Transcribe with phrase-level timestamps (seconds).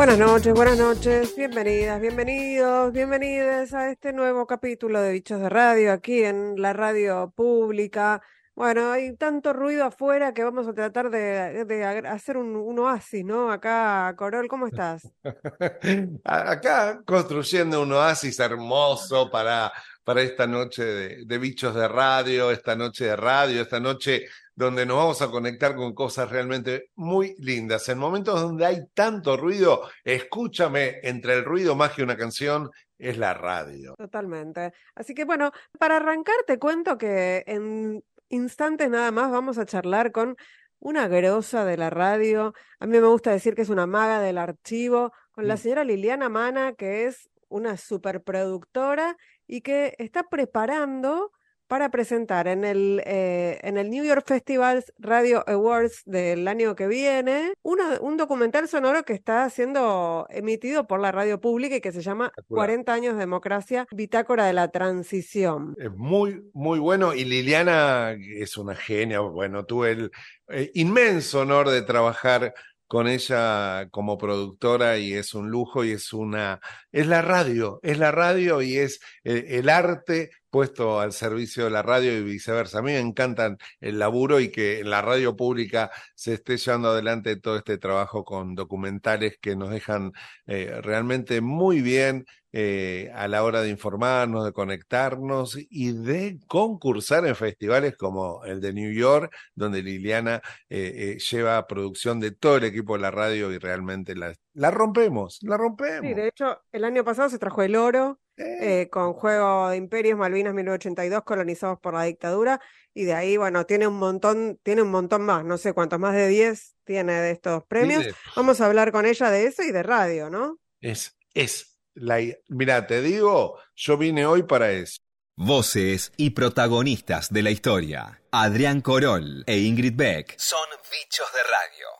[0.00, 5.92] Buenas noches, buenas noches, bienvenidas, bienvenidos, bienvenidas a este nuevo capítulo de Bichos de Radio
[5.92, 8.22] aquí en la radio pública.
[8.54, 13.52] Bueno, hay tanto ruido afuera que vamos a tratar de, hacer un, un, oasis, ¿no?
[13.52, 15.06] Acá, Corol, ¿cómo estás?
[16.24, 19.70] Acá construyendo un oasis hermoso para,
[20.10, 24.26] para esta noche de, de Bichos de Radio, esta noche de radio, esta noche
[24.56, 27.88] donde nos vamos a conectar con cosas realmente muy lindas.
[27.88, 33.18] En momentos donde hay tanto ruido, escúchame, entre el ruido más que una canción, es
[33.18, 33.94] la radio.
[33.96, 34.72] Totalmente.
[34.96, 40.10] Así que bueno, para arrancar te cuento que en instantes nada más vamos a charlar
[40.10, 40.34] con
[40.80, 42.52] una grosa de la radio.
[42.80, 46.28] A mí me gusta decir que es una maga del archivo, con la señora Liliana
[46.28, 49.16] Mana, que es una superproductora
[49.50, 51.32] y que está preparando
[51.66, 56.88] para presentar en el, eh, en el New York Festival Radio Awards del año que
[56.88, 62.02] viene un documental sonoro que está siendo emitido por la radio pública y que se
[62.02, 65.76] llama 40 años de democracia, bitácora de la transición.
[65.78, 69.20] Es muy, muy bueno y Liliana es una genia.
[69.20, 70.10] Bueno, tuve el
[70.48, 72.52] eh, inmenso honor de trabajar
[72.90, 76.60] con ella como productora y es un lujo y es una,
[76.92, 81.70] es la radio, es la radio y es el, el arte puesto al servicio de
[81.70, 82.80] la radio y viceversa.
[82.80, 86.88] A mí me encantan el laburo y que en la radio pública se esté llevando
[86.90, 90.12] adelante todo este trabajo con documentales que nos dejan
[90.46, 97.24] eh, realmente muy bien eh, a la hora de informarnos, de conectarnos y de concursar
[97.26, 102.64] en festivales como el de New York, donde Liliana eh, lleva producción de todo el
[102.64, 106.08] equipo de la radio y realmente la, la rompemos, la rompemos.
[106.08, 110.18] Sí, de hecho, el año pasado se trajo el oro eh, con Juego de Imperios,
[110.18, 112.60] Malvinas 1982, colonizados por la dictadura,
[112.94, 116.14] y de ahí, bueno, tiene un montón, tiene un montón más, no sé cuántos, más
[116.14, 118.06] de 10 tiene de estos premios.
[118.34, 120.58] Vamos a hablar con ella de eso y de radio, ¿no?
[120.80, 124.98] Es, es, la, mira, te digo, yo vine hoy para eso.
[125.36, 128.22] Voces y protagonistas de la historia.
[128.32, 131.99] Adrián Corol e Ingrid Beck son bichos de radio.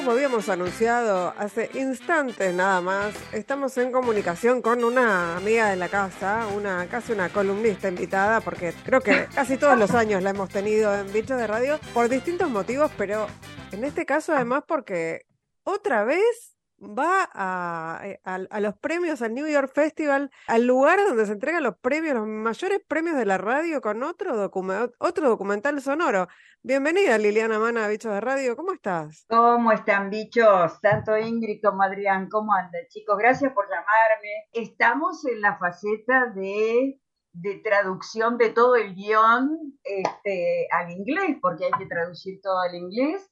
[0.00, 5.90] Como habíamos anunciado hace instantes nada más, estamos en comunicación con una amiga de la
[5.90, 10.48] casa, una casi una columnista invitada, porque creo que casi todos los años la hemos
[10.48, 13.26] tenido en Bichos de Radio por distintos motivos, pero
[13.72, 15.26] en este caso además porque
[15.64, 21.26] otra vez va a, eh, a, los premios, al New York Festival, al lugar donde
[21.26, 24.50] se entregan los premios, los mayores premios de la radio con otro,
[24.98, 26.28] otro documental sonoro.
[26.62, 29.24] Bienvenida Liliana Mana, Bichos de Radio, ¿cómo estás?
[29.28, 30.80] ¿Cómo están bichos?
[30.80, 33.16] Tanto Ingrid como Adrián, ¿cómo andan chicos?
[33.18, 34.48] Gracias por llamarme.
[34.52, 37.00] Estamos en la faceta de,
[37.32, 42.74] de traducción de todo el guion este, al inglés, porque hay que traducir todo al
[42.74, 43.29] inglés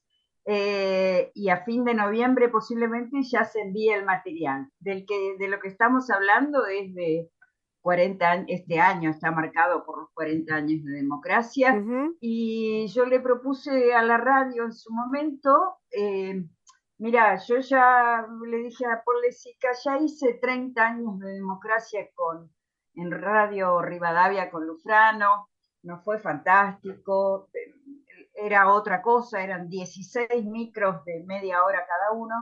[0.51, 4.67] eh, y a fin de noviembre posiblemente ya se envíe el material.
[4.79, 7.29] Del que, de lo que estamos hablando es de
[7.81, 11.79] 40 años, este año está marcado por los 40 años de democracia,
[12.19, 16.43] y yo le propuse a la radio en su momento, eh,
[16.97, 22.51] mira, yo ya le dije a Polesica, ya hice 30 años de democracia con,
[22.95, 25.47] en Radio Rivadavia con Lufrano,
[25.83, 27.49] nos fue fantástico,
[28.41, 32.35] era otra cosa, eran 16 micros de media hora cada uno,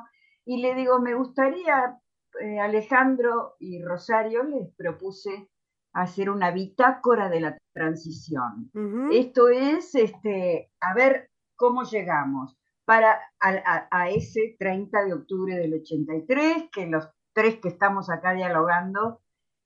[0.46, 1.98] y le digo, me gustaría,
[2.42, 5.50] eh, Alejandro y Rosario, les propuse
[5.94, 8.72] hacer una bitácora de la transición.
[9.12, 12.56] Esto es, este, a ver cómo llegamos
[12.86, 19.22] para a, ese 30 de octubre del 83, que los tres que estamos acá dialogando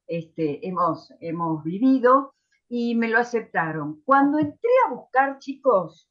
[0.08, 2.34] este, hemos, hemos vivido,
[2.68, 4.02] y me lo aceptaron.
[4.06, 6.11] Cuando entré a buscar, chicos,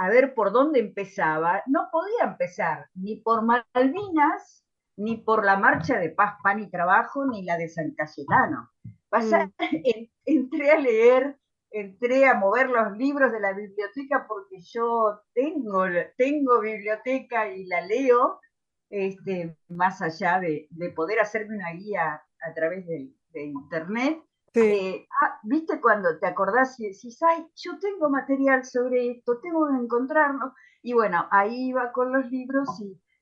[0.00, 4.64] a ver por dónde empezaba, no podía empezar ni por Malvinas,
[4.96, 8.70] ni por la marcha de paz, pan y trabajo, ni la de San Cayetano.
[9.12, 9.50] Mm.
[10.24, 11.36] entré a leer,
[11.70, 15.84] entré a mover los libros de la biblioteca porque yo tengo,
[16.16, 18.40] tengo biblioteca y la leo,
[18.88, 24.18] este, más allá de, poder hacerme una guía a través de internet.
[24.54, 29.68] Eh, ah, ¿Viste cuando te acordás y decís, ay, yo tengo material sobre esto, tengo
[29.68, 30.54] que encontrarlo?
[30.82, 32.68] Y bueno, ahí iba con los libros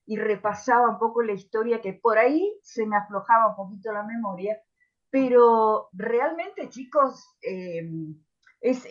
[0.07, 4.05] y, repasaba un poco la historia, que por ahí se me aflojaba un poquito la
[4.05, 4.59] memoria,
[5.11, 7.87] pero realmente, chicos, eh,
[8.63, 8.87] es,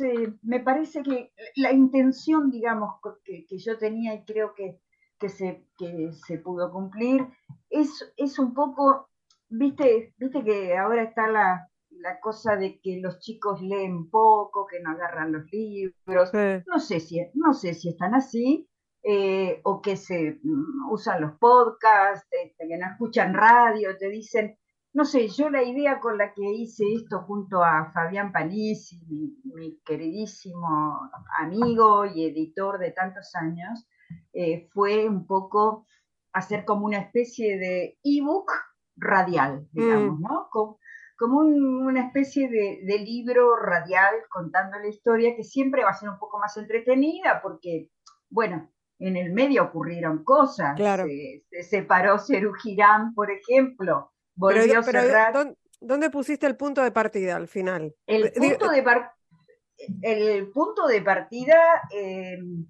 [0.00, 2.94] eh, me parece que la intención, digamos,
[3.24, 4.80] que, yo tenía y creo que,
[5.18, 7.26] que, se, que se pudo cumplir,
[7.68, 9.08] es, es un poco,
[9.48, 11.69] viste, viste que ahora está la,
[12.00, 16.30] la cosa de que los chicos leen poco, que no agarran los libros.
[16.66, 18.68] No sé si, no sé si están así,
[19.02, 24.58] eh, o que se mm, usan los podcasts, este, que no escuchan radio, te dicen,
[24.92, 29.00] no sé, yo la idea con la que hice esto junto a Fabián Panisi,
[29.54, 30.98] mi, queridísimo
[31.38, 33.86] amigo y editor de tantos años,
[34.32, 35.86] eh, fue un poco
[36.32, 38.50] hacer como una especie de ebook
[38.96, 40.22] radial, digamos, mm.
[40.22, 40.48] ¿no?
[41.20, 46.08] Como, una especie de, de, libro radial contando la historia que siempre va a ser
[46.08, 47.90] un poco más entretenida porque,
[48.30, 48.70] bueno,
[49.00, 50.78] en el medio ocurrieron cosas.
[50.78, 54.12] Se, separó Cerú Girán, por ejemplo.
[54.34, 55.56] Volvió a cerrar.
[55.80, 57.94] ¿dónde, pusiste el punto de partida al final?
[58.06, 58.84] El punto de,
[60.02, 61.56] el punto de partida
[61.90, 62.66] em,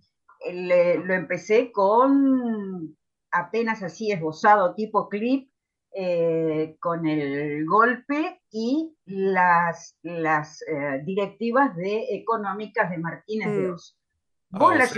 [0.52, 2.96] lo empecé con
[3.32, 5.49] apenas así esbozado, tipo clip,
[5.92, 13.72] eh, con el golpe y las, las eh, directivas de económicas de Martínez de mm.
[13.74, 13.98] Oz.
[14.50, 14.94] Vos las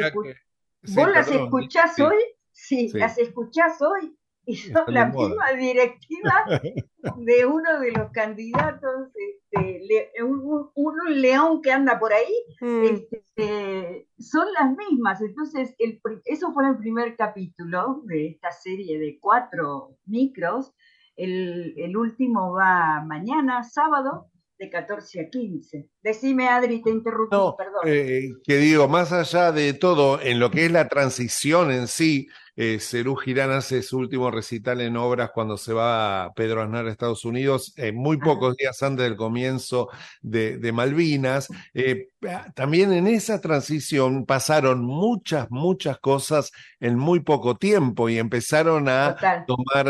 [0.94, 2.16] ¿Vos las escuchás hoy?
[2.50, 6.44] Sí, las escuchás hoy y son la misma directiva
[7.16, 9.12] de uno de los candidatos,
[9.52, 12.84] este, un, león que anda por ahí, mm.
[12.84, 15.20] este, son las mismas.
[15.20, 20.72] Entonces, el, eso fue el primer capítulo de esta serie de cuatro micros.
[21.16, 25.88] El, el último va mañana, sábado, de 14 a 15.
[26.02, 27.82] Decime, Adri, te interrumpí, perdón.
[27.86, 32.28] Eh, que digo, más allá de todo, en lo que es la transición en sí,
[32.54, 36.86] eh, Cerú Girán hace su último recital en obras cuando se va a Pedro Aznar
[36.86, 39.88] a Estados Unidos, eh, muy pocos días antes del comienzo
[40.20, 41.48] de, Malvinas.
[41.72, 42.08] Eh,
[42.54, 49.16] también en esa transición pasaron muchas, muchas cosas en muy poco tiempo y empezaron a
[49.46, 49.88] tomar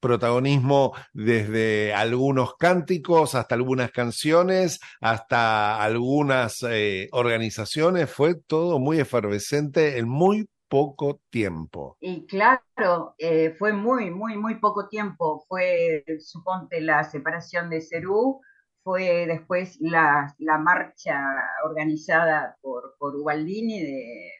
[0.00, 6.64] protagonismo desde algunos cánticos hasta algunas canciones, hasta algunas
[7.12, 8.10] organizaciones.
[8.10, 11.96] Fue todo muy efervescente en muy poco tiempo.
[12.00, 15.44] Y claro, eh, fue muy, muy, muy poco tiempo.
[15.48, 18.40] Fue, suponte, la separación de Cerú,
[18.82, 21.16] fue después la, la marcha
[21.64, 24.30] organizada por, por Ubaldini de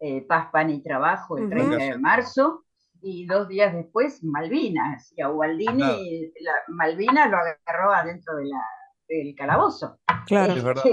[0.00, 2.64] eh, Paz, Pan y Trabajo el 30 de marzo,
[3.02, 5.12] y dos días después Malvinas.
[5.14, 8.62] Y a Ubaldini, la, Malvinas lo agarró adentro de la,
[9.08, 9.98] del calabozo.
[10.26, 10.84] Claro, es verdad.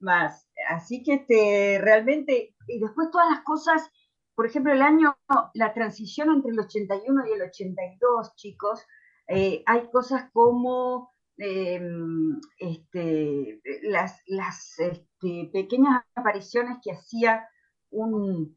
[0.00, 0.48] Más.
[0.68, 3.90] Así que este, realmente, y después todas las cosas
[4.38, 5.18] por ejemplo, el año,
[5.54, 8.86] la transición entre el 81 y el 82, chicos,
[9.26, 17.48] eh, hay cosas como em, este, las, las este, pequeñas apariciones que hacía
[17.90, 18.56] un,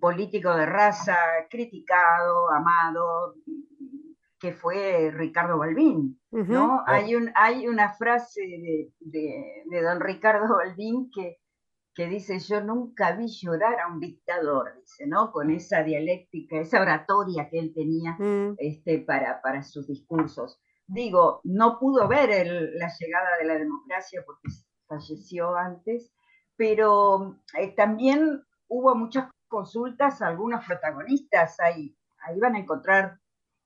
[0.00, 1.16] político de raza
[1.48, 3.36] criticado, amado,
[4.38, 6.82] que fue Ricardo Balbín, ¿no?
[6.86, 11.38] Hay, un, hay una frase de, de, don Ricardo Balbín que,
[11.94, 15.32] que dice, yo nunca vi llorar a un dictador, dice, ¿no?
[15.32, 18.54] Con esa dialéctica, esa oratoria que él tenía mm.
[18.58, 20.60] este, para, para sus discursos.
[20.86, 24.48] Digo, no pudo ver la llegada de la democracia porque
[24.86, 26.12] falleció antes,
[26.56, 33.18] pero eh, también hubo muchas consultas a algunos protagonistas, ahí, ahí van a encontrar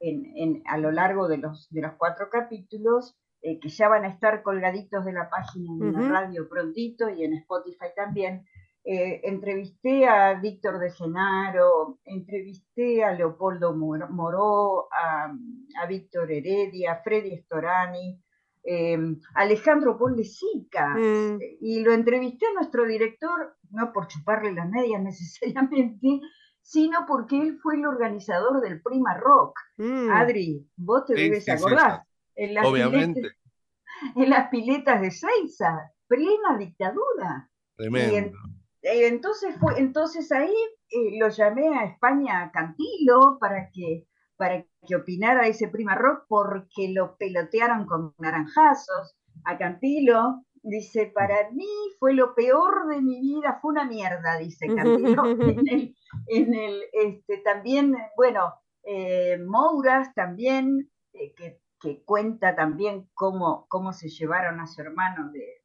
[0.03, 4.09] en, a lo largo de los, de los cuatro capítulos eh, que ya van a
[4.09, 8.45] estar colgaditos de la página en la radio prontito y en Spotify también.
[8.85, 17.37] Eh, entrevisté a Víctor de Genaro, entrevisté a Leopoldo Moró, a, Víctor Heredia, a Freddy
[17.39, 18.21] Storani,
[18.65, 18.99] eh,
[19.35, 21.39] Alejandro Pollesica, mm.
[21.61, 26.21] y lo entrevisté a nuestro director, no por chuparle las medias necesariamente,
[26.63, 29.59] sino porque él fue el organizador del Prima Rock.
[29.77, 30.11] Mm.
[30.11, 32.05] Adri, vos te debes acordar
[32.35, 33.21] en las Obviamente.
[33.21, 37.51] Piletas, en las piletas de Seiza, plena dictadura.
[37.77, 38.39] Tremendo.
[38.83, 40.55] Y entonces, fue, entonces ahí
[40.91, 46.93] eh, lo llamé a España Cantilo para que, para que opinara ese prima rock porque
[46.93, 49.17] lo pelotearon con naranjazos.
[49.45, 54.67] A Cantilo dice, para mí fue lo peor de mi vida, fue una mierda, dice
[54.75, 55.25] Cantilo.
[55.41, 55.97] en el,
[56.29, 58.55] en el, este, también, bueno,
[58.85, 65.31] eh, Mouras también, eh, que que cuenta también cómo, cómo se llevaron a su hermano
[65.33, 65.59] de,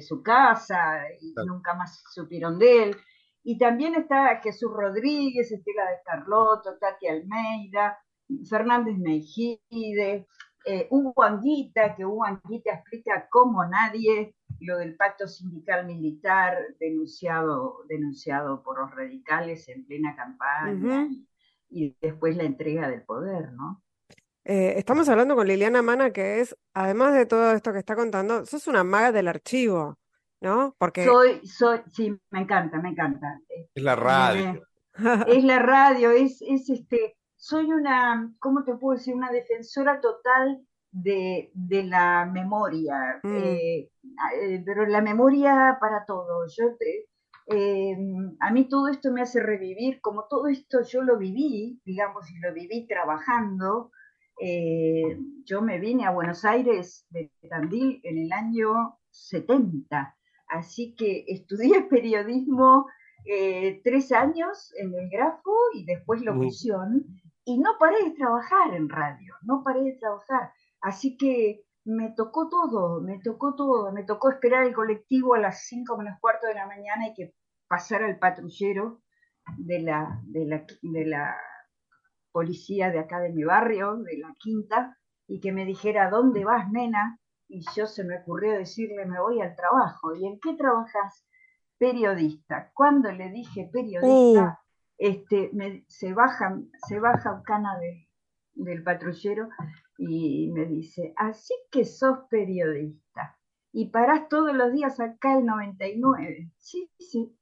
[0.00, 2.96] su casa y nunca más supieron de él.
[3.44, 7.96] Y también está Jesús Rodríguez, Estela de Carlotto, Tati Almeida,
[8.48, 10.26] Fernández Mejide,
[10.66, 14.34] eh, Hugo Anguita, que Hugo Anguita explica cómo nadie
[14.64, 21.08] lo del pacto sindical militar denunciado, denunciado por los radicales en plena campaña
[21.68, 23.82] y después la entrega del poder, ¿no?
[24.44, 28.44] Eh, estamos hablando con Liliana Mana, que es, además de todo esto que está contando,
[28.44, 29.98] sos una maga del archivo,
[30.40, 30.74] ¿no?
[30.78, 33.40] Porque Soy, soy, sí, me encanta, me encanta.
[33.74, 34.62] es la radio.
[35.26, 39.14] es la radio, es, es este, soy una, ¿cómo te puedo decir?
[39.14, 43.36] Una defensora total de, de la memoria, Mm.
[43.36, 43.90] eh,
[44.40, 46.46] eh, pero la memoria para todo.
[46.56, 46.64] Yo
[47.46, 47.96] eh,
[48.40, 52.38] a mí todo esto me hace revivir, como todo esto yo lo viví, digamos, y
[52.38, 53.90] lo viví trabajando.
[54.40, 60.16] eh, yo me vine a Buenos Aires de Tandil en el año 70,
[60.48, 62.86] así que estudié periodismo
[63.26, 67.04] eh, tres años en el grafo y después locución,
[67.44, 70.50] y no paré de trabajar en radio, no paré de trabajar.
[70.84, 75.64] Así que me tocó todo, me tocó todo, me tocó esperar el colectivo a las
[75.66, 77.34] 5 menos cuarto de la mañana y que
[77.66, 79.00] pasara el patrullero
[79.56, 81.36] de la, de la, de la
[82.32, 86.70] policía de acá de mi barrio, de la quinta, y que me dijera, ¿dónde vas,
[86.70, 87.18] nena?
[87.48, 90.14] Y yo se me ocurrió decirle, me voy al trabajo.
[90.14, 91.26] ¿Y en qué trabajas?
[91.78, 92.70] Periodista.
[92.74, 94.60] Cuando le dije periodista,
[94.98, 98.06] este, me- se, baja, se baja Cana del,
[98.52, 99.48] del patrullero
[99.96, 103.38] y me dice, así que sos periodista
[103.72, 106.52] y parás todos los días acá el 99.
[106.56, 107.36] Sí, sí.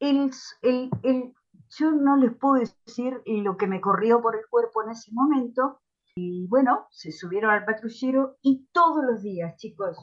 [0.00, 0.30] El,
[0.62, 1.34] el, el,
[1.76, 5.80] yo no les puedo decir lo que me corrió por el cuerpo en ese momento.
[6.14, 9.96] Y bueno, se subieron al patrullero y todos los días, chicos,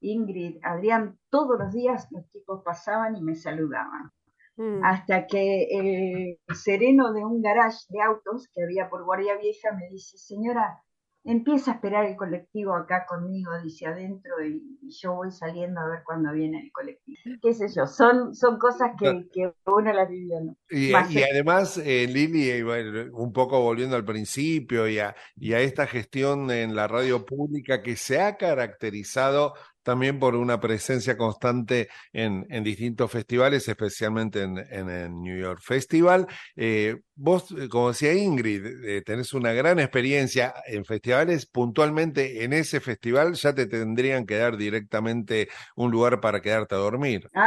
[0.00, 4.12] Ingrid, Adrián, todos los días los chicos pasaban y me saludaban
[4.58, 4.84] Mm.
[4.84, 9.88] hasta que el sereno de un garage de autos que había por Guardia Vieja me
[9.88, 10.82] dice, señora,
[11.28, 15.88] empieza a esperar el colectivo acá conmigo, dice adentro, y, y yo voy saliendo a
[15.88, 17.18] ver cuándo viene el colectivo.
[17.42, 20.40] Qué sé yo, son, son cosas que, que uno las vivió.
[20.40, 20.56] ¿no?
[20.70, 25.60] Y, además, eh, Lili, eh, bueno, un poco volviendo al principio y a, y a
[25.60, 29.52] esta gestión en la radio pública que se ha caracterizado
[29.88, 35.62] también por una presencia constante en, en distintos festivales, especialmente en, en el New York
[35.64, 36.26] Festival.
[36.56, 41.46] Eh, vos, eh, como decía Ingrid, eh, tenés una gran experiencia en festivales.
[41.46, 46.78] Puntualmente en ese festival ya te tendrían que dar directamente un lugar para quedarte a
[46.78, 47.30] dormir.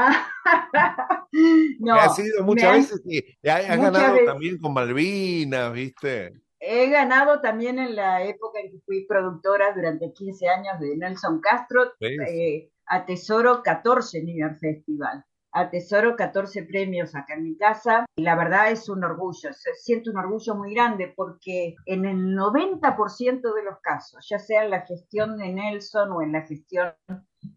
[1.34, 4.26] Ah, no, Has ido muchas me veces y has ganado veces.
[4.26, 6.34] también con Malvinas, ¿viste?
[6.64, 11.42] He ganado también en la época en que fui productora durante 15 años de Nelson
[11.42, 18.06] Castro, eh, atesoro 14 New York Festival, atesoro 14 premios acá en mi casa.
[18.16, 23.56] Y la verdad es un orgullo, siento un orgullo muy grande porque en el 90%
[23.56, 26.94] de los casos, ya sea en la gestión de Nelson o en la gestión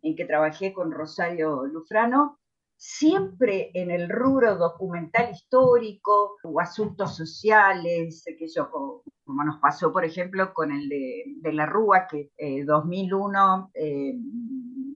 [0.00, 2.38] en que trabajé con Rosario Lufrano,
[2.86, 9.02] siempre en el rubro documental histórico o asuntos sociales, que yo, como,
[9.42, 14.12] nos pasó, por ejemplo, con el de, de la Rúa, que eh, 2001, eh,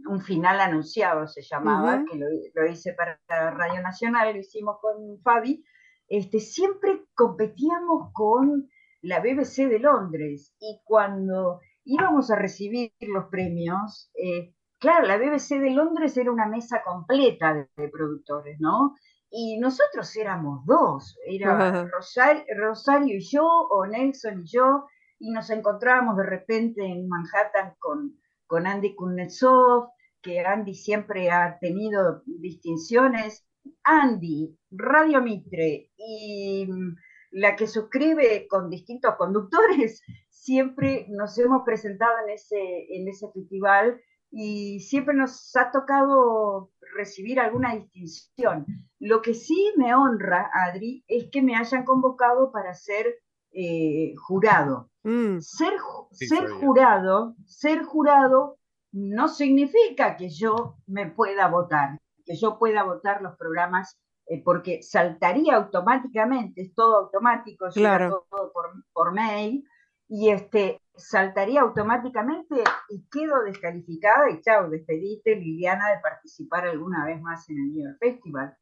[0.07, 5.19] un final anunciado se llamaba, que lo, lo hice para Radio Nacional, lo hicimos con
[5.23, 5.65] Fabi,
[6.09, 8.69] este, siempre competíamos con
[9.01, 15.61] la BBC de Londres y cuando íbamos a recibir los premios, eh, claro, la BBC
[15.61, 18.95] de Londres era una mesa completa de, de productores, ¿no?
[19.31, 24.87] Y nosotros éramos dos, era Rosario y yo, o Nelson y yo,
[25.19, 29.91] y nos encontrábamos de repente en Manhattan con, con Andy Kuznetsov,
[30.23, 33.45] que Andy siempre ha tenido distinciones.
[33.85, 36.97] Andy, Radio Mitre y mm,
[37.33, 44.01] la que suscribe con distintos conductores, siempre nos hemos presentado en ese, en ese festival
[44.31, 48.67] y siempre nos ha tocado recibir alguna distinción.
[48.99, 53.07] Lo que sí me honra, Adri, es que me hayan convocado para ser
[53.53, 54.91] eh, jurado.
[55.05, 55.39] Mm.
[55.41, 55.75] Ser,
[56.11, 56.29] Sí,
[56.61, 58.59] jurado, ser jurado
[58.93, 64.83] no significa que yo me pueda votar, que yo pueda votar los programas, eh, porque
[64.83, 68.27] saltaría automáticamente, es todo automático, Claro.
[68.31, 69.65] todo por, por mail,
[70.09, 72.57] y este saltaría automáticamente
[72.89, 77.85] y quedo descalificada y chao, despediste Liliana de participar alguna vez más en el New
[77.87, 78.57] York Festival.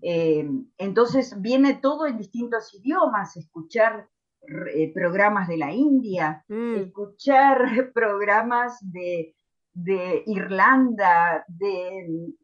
[0.00, 4.08] Eh, entonces viene todo en distintos idiomas, escuchar
[4.74, 6.76] eh, programas de la India, Mm.
[6.76, 7.58] escuchar
[7.94, 9.36] programas de,
[9.74, 12.34] de Irlanda, de eh,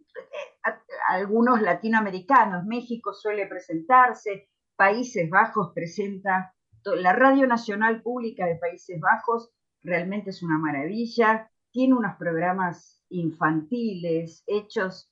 [0.64, 2.64] a- algunos latinoamericanos.
[2.66, 9.50] México suele presentarse, Países Bajos presenta, la Radio Nacional Pública de Países Bajos
[9.82, 15.10] realmente es una maravilla, tiene unos programas infantiles hechos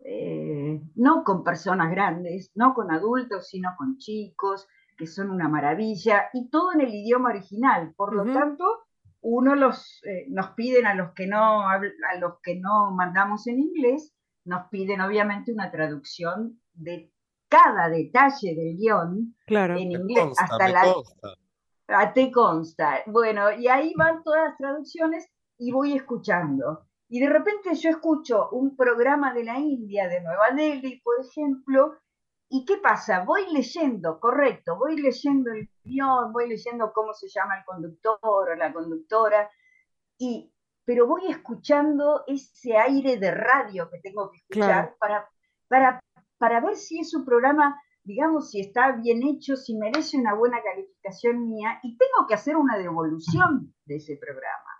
[0.00, 6.28] eh, no con personas grandes, no con adultos, sino con chicos, que son una maravilla,
[6.32, 7.92] y todo en el idioma original.
[7.96, 8.64] Por lo tanto,
[9.20, 11.80] uno los, eh, nos piden a los, que no, a
[12.20, 17.12] los que no mandamos en inglés, nos piden obviamente una traducción de
[17.48, 20.94] cada detalle del guion en inglés, hasta la...
[21.88, 23.02] Ah, te consta.
[23.06, 26.86] Bueno, y ahí van todas las traducciones y voy escuchando.
[27.08, 31.94] Y de repente yo escucho un programa de la India, de Nueva Delhi, por ejemplo,
[32.48, 33.24] ¿y qué pasa?
[33.24, 38.54] Voy leyendo, correcto, voy leyendo el guion, voy leyendo cómo se llama el conductor o
[38.56, 39.48] la conductora,
[40.18, 40.52] y,
[40.84, 45.28] pero voy escuchando ese aire de radio que tengo que escuchar para,
[45.68, 46.00] para,
[46.38, 50.58] para ver si es un programa, digamos, si está bien hecho, si merece una buena
[50.62, 54.70] calificación mía, y tengo que hacer una devolución de ese programa.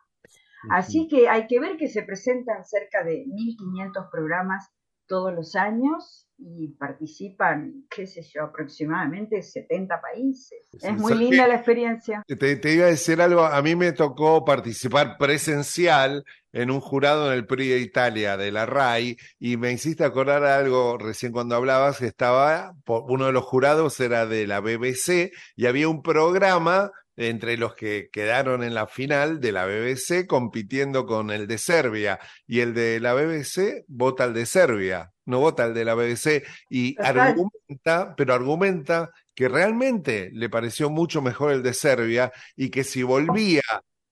[0.71, 4.73] Así que hay que ver que se presentan cerca de 1.500 programas
[5.07, 10.59] todos los años y participan, qué sé yo, aproximadamente 70 países.
[10.73, 12.23] Es muy linda la experiencia.
[12.27, 17.39] Te, iba a decir algo, a mí me tocó participar presencial en un jurado en
[17.39, 21.99] el PRI de Italia de la RAI y me hiciste acordar algo recién cuando hablabas
[21.99, 27.57] que estaba, uno de los jurados era de la BBC y había un programa entre
[27.57, 32.61] los que quedaron en la final de la BBC compitiendo con el de Serbia y
[32.61, 36.97] el de la BBC vota al de Serbia, no vota al de la BBC y
[37.03, 43.03] argumenta, pero argumenta que realmente le pareció mucho mejor el de Serbia y que si
[43.03, 43.63] volvía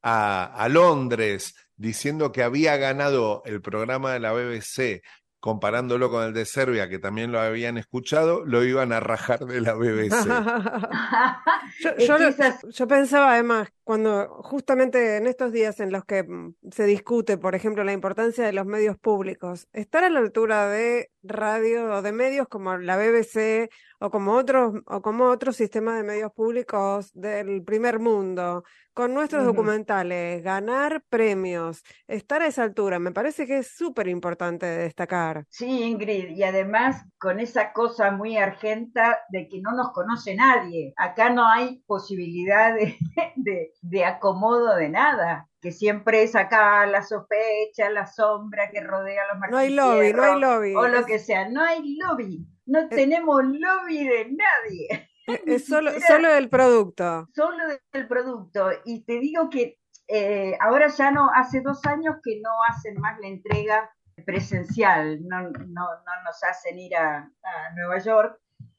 [0.03, 5.03] a, a Londres diciendo que había ganado el programa de la BBC
[5.45, 9.61] comparándolo con el de Serbia, que también lo habían escuchado, lo iban a rajar de
[9.61, 10.15] la BBC.
[12.73, 17.55] yo, pensaba además, cuando justamente en estos días en los que mm, se discute, por
[17.55, 22.13] ejemplo, la importancia de los medios públicos, estar a la altura de radio o de
[22.13, 23.69] medios como la BBC
[24.05, 29.47] o como otros, o como otros sistemas de medios públicos del primer mundo, con nuestros
[29.47, 35.47] documentales, ganar premios, estar a esa altura, me parece que es súper importante destacar.
[35.49, 40.93] Sí, Ingrid, y además con esa cosa muy argenta de que no nos conoce nadie.
[40.99, 42.75] Acá no hay posibilidad
[43.37, 49.23] de, de, acomodo de nada que siempre es acá la sospecha, la sombra que rodea
[49.23, 50.75] a los No hay lobby, no hay lobby.
[50.75, 52.47] O lo que sea, no hay lobby.
[52.67, 55.09] No eh tenemos lobby de nadie.
[55.27, 57.29] Eh, es solo, solo del producto.
[57.35, 58.69] Solo del producto.
[58.85, 63.19] Y te digo que eh, ahora ya no, hace dos años que no hacen más
[63.21, 63.91] la entrega
[64.27, 67.31] presencial, no, no, no nos hacen ir a,
[67.75, 68.39] Nueva York.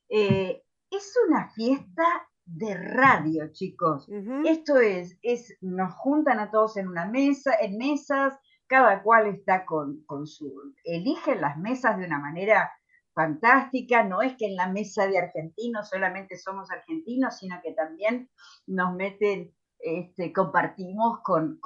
[0.10, 2.04] Eh, es una fiesta
[2.45, 4.08] de radio, chicos.
[4.45, 9.65] Esto es, es, nos juntan a todos en una mesa, en mesas, cada cual está
[9.65, 12.71] con, con su, eligen las mesas de una manera
[13.15, 18.30] fantástica, no es que en la mesa de argentinos solamente somos argentinos, sino que también
[18.67, 21.60] nos meten, este, compartimos con,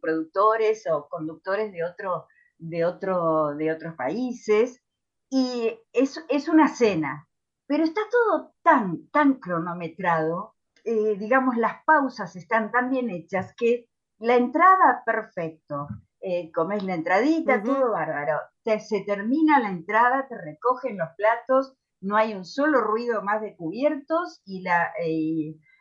[0.00, 2.26] productores o conductores de, otro,
[2.58, 4.82] de, otro, de otros países,
[5.30, 7.28] y es, es una cena,
[7.66, 10.54] pero está todo tan, tan cronometrado,
[10.84, 15.88] eh, digamos, las pausas están tan bien hechas que la entrada perfecto,
[16.20, 18.40] eh, comes la entradita, todo bárbaro.
[18.80, 23.56] Se termina la entrada, te recogen los platos, no hay un solo ruido más de
[23.56, 24.92] cubiertos y la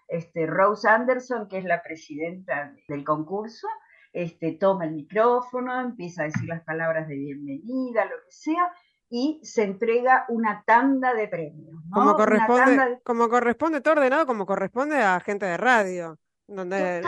[0.07, 3.67] este, Rose Anderson, que es la presidenta del concurso,
[4.13, 8.71] este, toma el micrófono, empieza a decir las palabras de bienvenida, lo que sea,
[9.09, 11.75] y se entrega una tanda de premios.
[11.91, 16.17] Como, corresponde, como corresponde, todo ordenado como corresponde a gente de radio.
[16.47, 17.03] Donde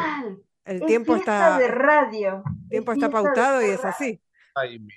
[0.65, 2.43] el tiempo está de radio.
[2.63, 4.21] El tiempo está pautado y es así.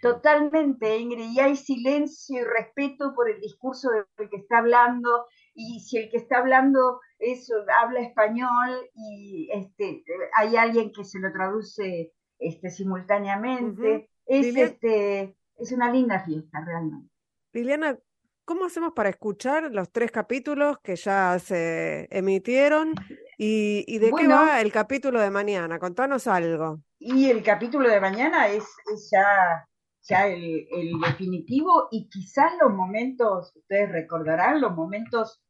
[0.02, 5.80] Totalmente, Ingrid, y hay silencio y respeto por el discurso del que está hablando, y
[5.80, 7.50] si el que está hablando es,
[7.82, 10.04] habla español y este,
[10.36, 17.10] hay alguien que se lo traduce este, simultáneamente, es, este, es una linda fiesta realmente.
[17.52, 17.98] Liliana,
[18.44, 22.94] ¿cómo hacemos para escuchar los tres capítulos que ya se emitieron
[23.42, 25.78] ¿Y, de qué va el capítulo de mañana?
[25.78, 26.82] Contanos algo.
[26.98, 28.64] Y el capítulo de mañana es,
[29.10, 29.66] ya,
[30.02, 30.66] ya el,
[31.00, 35.42] definitivo y quizás los momentos, ustedes recordarán, los momentos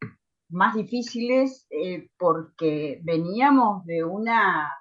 [0.51, 4.73] más difíciles eh, porque veníamos de una,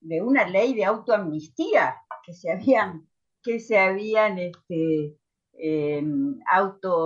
[0.00, 3.06] de una ley de autoamnistía que se habían,
[3.44, 5.16] que se habían este,
[5.58, 6.02] eh,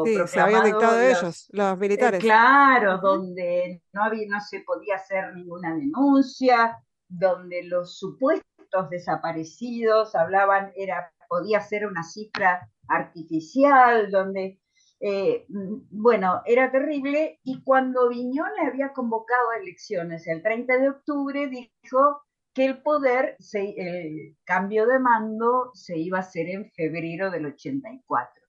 [0.05, 2.21] sí, se habían dictado ellos, los militares.
[2.21, 10.73] claro, donde no, había, no se podía hacer ninguna denuncia, donde los supuestos desaparecidos hablaban,
[10.77, 14.61] era, podía ser una cifra artificial, donde,
[15.01, 15.47] eh,
[15.91, 21.49] bueno, era terrible, y cuando Viñón le había convocado a elecciones el 30 de octubre,
[21.49, 27.47] dijo que el poder, el cambio de mando se iba a hacer en febrero del
[27.47, 28.40] 84.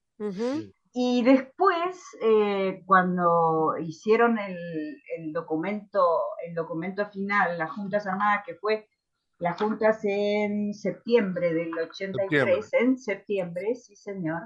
[0.94, 6.04] Y después, eh, cuando hicieron el, documento,
[6.46, 8.88] el documento final, las Juntas Armadas, que fue
[9.38, 14.42] las Juntas en septiembre del 83, en septiembre, sí señor,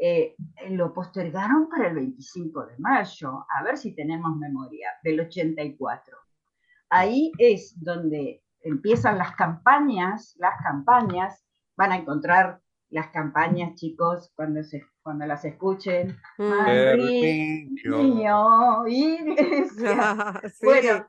[0.00, 0.36] eh,
[0.70, 6.16] lo postergaron para el 25 de mayo, a ver si tenemos memoria, del 84.
[6.90, 11.44] Ahí es donde empiezan las campañas, las campañas,
[11.76, 16.16] van a encontrar las campañas, chicos, cuando, se, cuando las escuchen.
[16.38, 20.40] Manrique, niño, iglesia.
[20.62, 21.06] Bueno,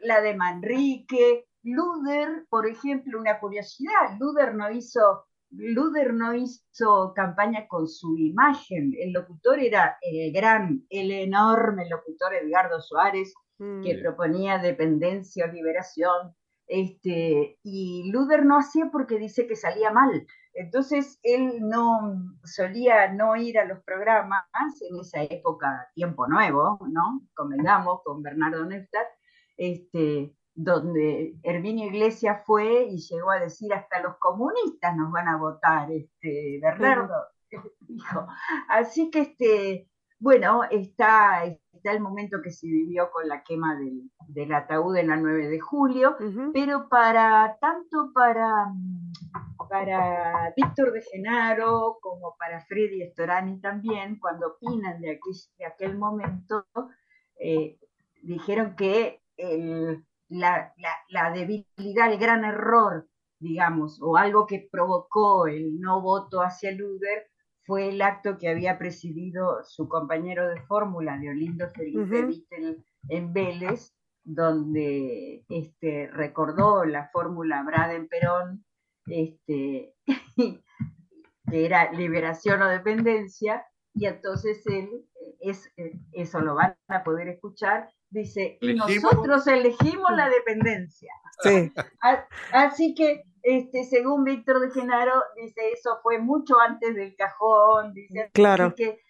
[0.00, 7.66] la de Manrique, Luder, por ejemplo, una curiosidad, Luder no hizo, Luder no hizo campaña
[7.68, 14.02] con su imagen, el locutor era el gran, el enorme locutor Edgardo Suárez, que mm.
[14.02, 16.34] proponía dependencia o liberación,
[16.66, 20.26] este, y Luder no hacía porque dice que salía mal.
[20.54, 24.44] Entonces él no solía no ir a los programas
[24.80, 27.22] en esa época, tiempo nuevo, ¿no?
[27.34, 29.06] Convengamos con Bernardo Neftar,
[29.56, 35.38] este, donde Herminio Iglesias fue y llegó a decir hasta los comunistas nos van a
[35.38, 37.14] votar, este, Bernardo
[37.80, 38.26] dijo.
[38.68, 39.88] Así que este,
[40.22, 45.08] bueno, está, está el momento que se vivió con la quema del, del ataúd en
[45.08, 46.16] la 9 de julio,
[46.54, 48.72] pero para tanto para,
[49.68, 55.18] para Víctor de Genaro como para Freddy Storani también, cuando opinan de,
[55.58, 56.66] de aquel momento,
[57.40, 57.80] eh,
[58.22, 59.22] dijeron que
[60.28, 60.72] la,
[61.08, 63.08] la debilidad, el gran error,
[63.40, 67.31] digamos, o algo que provocó el no voto hacia Luder
[67.64, 73.94] fue el acto que había presidido su compañero de fórmula, Leolindo Felipe Vittel, en Vélez,
[74.24, 78.64] donde este, recordó la fórmula Braden-Perón,
[79.06, 79.94] este,
[80.36, 84.88] que era liberación o dependencia, y entonces él,
[85.40, 85.70] es,
[86.12, 91.12] eso lo van a poder escuchar, dice, y nosotros elegimos la dependencia.
[92.52, 98.30] Así que este, según Víctor de Genaro, dice, eso fue mucho antes del cajón, dice,
[98.32, 98.74] claro.
[98.74, 99.00] que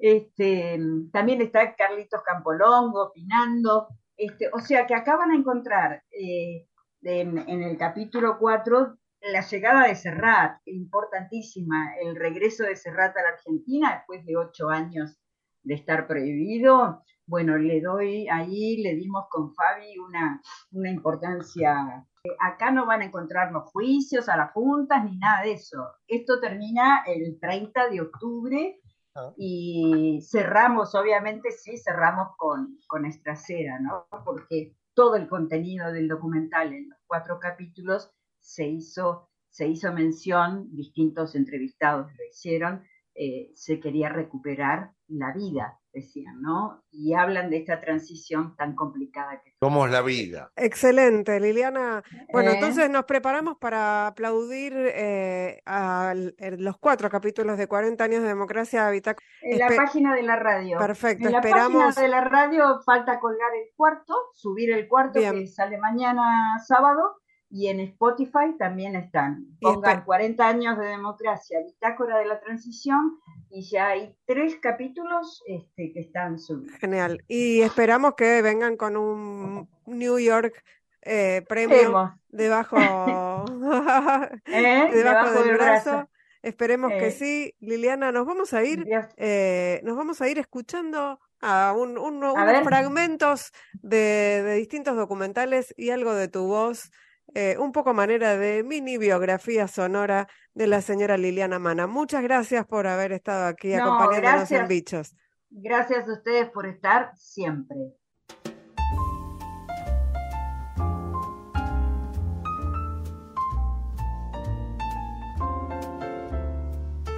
[0.00, 0.78] este,
[1.12, 6.66] también está Carlitos Campolongo opinando, este, o sea que acaban de encontrar eh,
[7.02, 8.96] en, el capítulo 4
[9.32, 14.68] la llegada de Serrat, importantísima, el regreso de Serrat a la Argentina después de ocho
[14.68, 15.16] años
[15.62, 17.04] de estar prohibido.
[17.26, 22.04] Bueno, le doy ahí, le dimos con Fabi una, una importancia
[22.38, 25.88] acá no van a encontrar los juicios a las juntas ni nada de eso.
[26.06, 28.80] Esto termina el 30 de octubre
[29.14, 29.32] ah.
[29.36, 34.06] y cerramos, obviamente sí, cerramos con, con Estracera, ¿no?
[34.24, 40.68] Porque todo el contenido del documental en los cuatro capítulos se hizo, se hizo mención,
[40.74, 46.82] distintos entrevistados lo hicieron, eh, se quería recuperar la vida decían, ¿no?
[46.90, 50.50] Y hablan de esta transición tan complicada que Somos la vida.
[50.56, 52.02] Excelente, Liliana.
[52.32, 52.54] Bueno, ¿Eh?
[52.54, 58.88] entonces nos preparamos para aplaudir eh, a los cuatro capítulos de 40 años de democracia
[58.90, 59.26] Bitácora.
[59.42, 60.78] En la página de la radio.
[60.78, 61.72] Perfecto, en esperamos.
[61.72, 66.58] la página de la radio falta colgar el cuarto, subir el cuarto que sale mañana
[66.66, 67.21] sábado
[67.54, 69.44] y en Spotify también están.
[69.60, 73.18] Pongan 40 años de democracia, bitácora de la transición,
[73.50, 76.78] y ya hay tres capítulos este, que están subidos.
[76.78, 77.22] Genial.
[77.28, 80.64] Y esperamos que vengan con un New York
[81.02, 82.78] eh, premio debajo,
[84.46, 84.90] ¿Eh?
[84.94, 86.08] debajo, del brazo.
[86.40, 87.12] Esperemos que eh.
[87.12, 87.54] sí.
[87.60, 92.34] Liliana, nos vamos a ir, nos vamos a ir escuchando a un, unos
[92.64, 96.90] fragmentos de, de distintos documentales y algo de tu voz.
[97.34, 101.86] Eh, un poco manera de mini biografía sonora de la señora Liliana Mana.
[101.86, 105.16] Muchas gracias por haber estado aquí acompañándonos en Bichos.
[105.50, 107.76] Gracias a ustedes por estar siempre.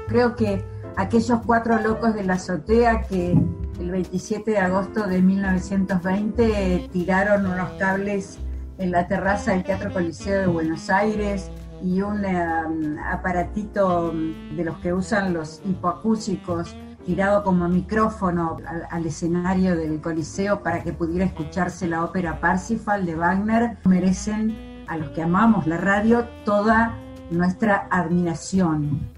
[0.08, 0.64] Creo que
[0.96, 3.32] aquellos cuatro locos de la azotea que
[3.80, 8.38] el 27 de agosto de 1920 tiraron unos cables
[8.78, 11.50] en la terraza del Teatro Coliseo de Buenos Aires
[11.82, 18.56] y un um, aparatito de los que usan los hipoacúsicos tirado como micrófono
[18.90, 24.96] al, escenario del Coliseo para que pudiera escucharse la ópera Parsifal de Wagner, merecen a
[24.96, 26.96] los que amamos la radio toda
[27.30, 29.12] nuestra admiración.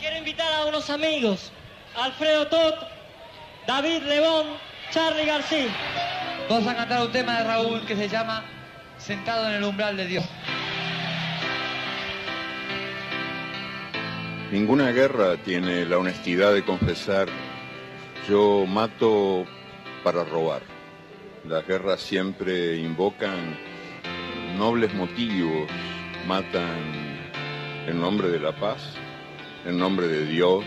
[0.00, 1.52] Quiero invitar a unos amigos,
[2.02, 2.74] Alfredo Tot,
[3.66, 4.46] David Lebón,
[4.90, 5.68] Charlie García.
[6.48, 8.42] Vamos a cantar un tema de Raúl que se llama
[8.98, 10.24] sentado en el umbral de Dios.
[14.52, 17.28] Ninguna guerra tiene la honestidad de confesar
[18.28, 19.44] Yo mato
[20.02, 20.62] para robar.
[21.46, 23.56] Las guerras siempre invocan
[24.58, 25.68] nobles motivos,
[26.26, 27.08] matan
[27.86, 28.94] en nombre de la paz,
[29.64, 30.64] en nombre de Dios,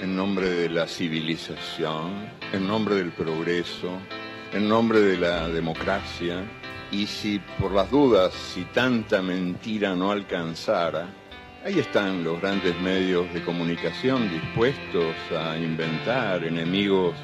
[0.00, 3.98] en nombre de la civilización, en nombre del progreso,
[4.52, 6.44] en nombre de la democracia.
[6.90, 11.08] Y si por las dudas, si tanta mentira no alcanzara,
[11.64, 17.14] ahí están los grandes medios de comunicación dispuestos a inventar enemigos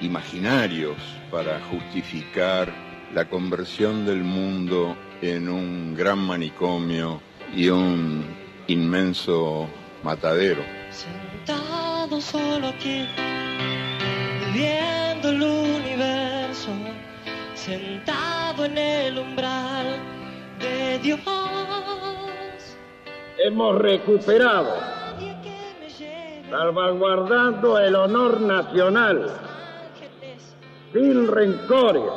[0.00, 0.96] imaginarios
[1.30, 2.72] para justificar
[3.12, 7.20] la conversión del mundo en un gran manicomio
[7.54, 8.24] y un
[8.68, 9.68] inmenso
[10.02, 10.62] matadero.
[10.90, 13.06] Sentado solo aquí,
[17.68, 19.96] sentado en el umbral
[20.58, 21.20] de Dios.
[23.44, 24.74] Hemos recuperado,
[26.50, 29.30] salvaguardando el honor nacional,
[30.92, 32.10] sin rencores,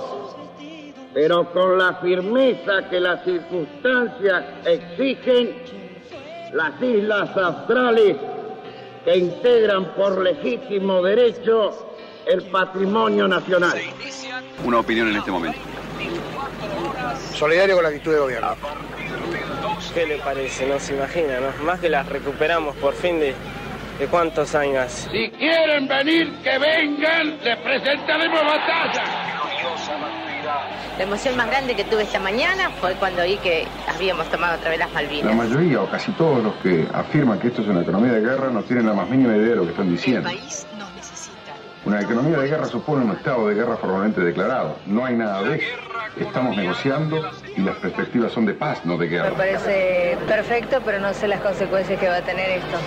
[1.13, 5.53] pero con la firmeza que las circunstancias exigen,
[6.53, 8.15] las islas australes
[9.03, 11.91] que integran por legítimo derecho
[12.25, 13.77] el patrimonio nacional.
[14.63, 15.57] Una opinión en este momento.
[17.33, 18.55] Solidario con la actitud de gobierno.
[19.93, 20.67] ¿Qué le parece?
[20.67, 21.63] No se imagina, ¿no?
[21.65, 23.33] Más que las recuperamos por fin de,
[23.99, 25.07] de cuántos años.
[25.11, 29.03] Si quieren venir, que vengan, les presentaremos batalla.
[30.97, 34.69] La emoción más grande que tuve esta mañana fue cuando vi que habíamos tomado otra
[34.69, 35.35] vez las La Malvinas.
[35.35, 38.61] mayoría o casi todos los que afirman que esto es una economía de guerra no
[38.63, 40.23] tienen la más mínima idea de lo que están diciendo.
[40.29, 40.67] país.
[41.83, 44.77] Una economía de guerra supone un estado de guerra formalmente declarado.
[44.85, 45.75] No hay nada de eso.
[46.15, 49.31] Estamos negociando y las perspectivas son de paz, no de guerra.
[49.31, 52.77] Me parece perfecto, pero no sé las consecuencias que va a tener esto.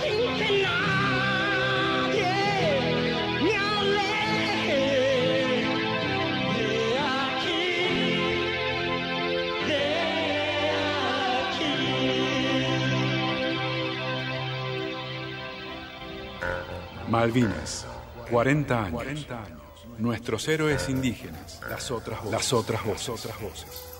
[17.09, 17.85] Malvinas
[18.29, 18.91] 40 años.
[18.91, 19.61] 40 años.
[19.97, 21.61] Nuestros héroes indígenas.
[21.69, 22.31] Las otras voces.
[22.31, 23.91] Las otras voces.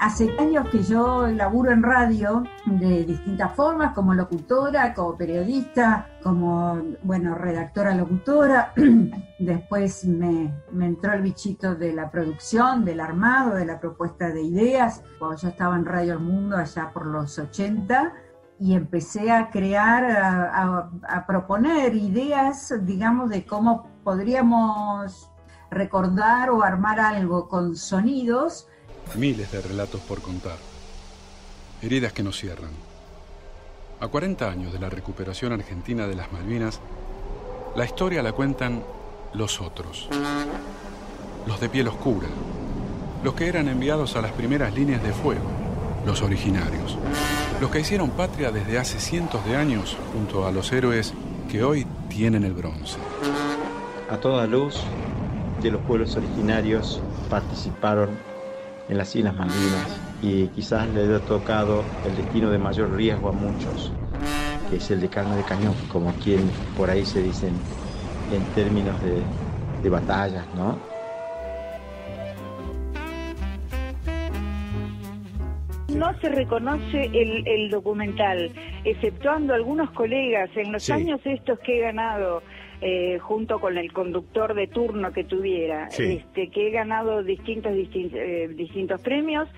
[0.00, 6.80] Hace años que yo laburo en radio de distintas formas, como locutora, como periodista, como,
[7.02, 8.72] bueno, redactora locutora.
[9.38, 14.42] Después me, me, entró el bichito de la producción, del armado, de la propuesta de
[14.42, 15.02] ideas.
[15.18, 18.14] Cuando yo estaba en Radio El Mundo allá por los 80,
[18.60, 25.30] y empecé a crear, a, proponer ideas, digamos, de cómo podríamos
[25.70, 28.66] recordar o armar algo con sonidos
[29.14, 30.56] Miles de relatos por contar.
[31.80, 32.70] Heridas que no cierran.
[34.00, 36.80] A 40 años de la recuperación argentina de las Malvinas,
[37.74, 38.82] la historia la cuentan
[39.32, 40.08] los otros.
[41.46, 42.28] Los de piel oscura.
[43.24, 45.67] Los que eran enviados a las primeras líneas de fuego.
[46.08, 46.96] Los originarios.
[47.60, 51.12] Los que hicieron patria desde hace cientos de años junto a los héroes
[51.50, 52.96] que hoy tienen el bronce.
[54.08, 54.80] A toda luz
[55.62, 58.08] de los pueblos originarios participaron
[58.88, 63.32] en las Islas Malvinas y quizás le haya tocado el destino de mayor riesgo a
[63.32, 63.92] muchos,
[64.70, 67.52] que es el de carne de cañón, como quien por ahí se dicen
[68.32, 69.20] en términos de,
[69.82, 70.87] de batallas, ¿no?
[75.94, 78.50] No se reconoce el, el documental,
[78.84, 80.92] exceptuando algunos colegas en los Sí.
[80.92, 82.42] años estos que he ganado.
[82.80, 86.20] eh, junto con el conductor de turno que tuviera, Sí.
[86.22, 89.48] este, que he ganado distintos distin- eh, distintos premios,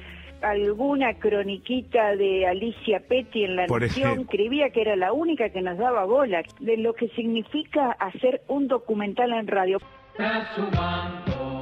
[0.40, 4.22] alguna croniquita de Alicia Petty en La Por Nación, ejemplo.
[4.22, 8.68] escribía que era la única que nos daba bola, de lo que significa hacer un
[8.68, 9.76] documental en radio.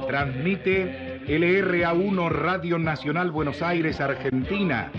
[0.07, 4.91] Transmite LRA1 Radio Nacional Buenos Aires, Argentina.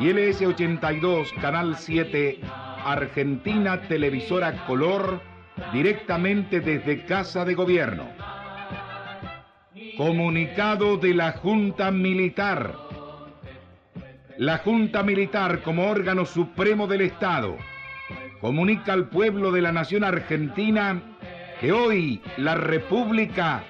[0.00, 2.40] Y LS82, Canal 7,
[2.84, 5.20] Argentina Televisora Color,
[5.72, 8.08] directamente desde Casa de Gobierno.
[9.96, 12.76] Comunicado de la Junta Militar.
[14.38, 17.56] La Junta Militar, como órgano supremo del Estado,
[18.40, 21.00] comunica al pueblo de la nación argentina
[21.60, 23.62] que hoy la República,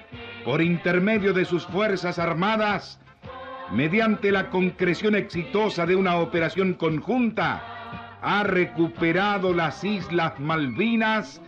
[0.43, 2.99] por intermedio de sus Fuerzas Armadas,
[3.71, 11.41] mediante la concreción exitosa de una operación conjunta, ha recuperado las Islas Malvinas,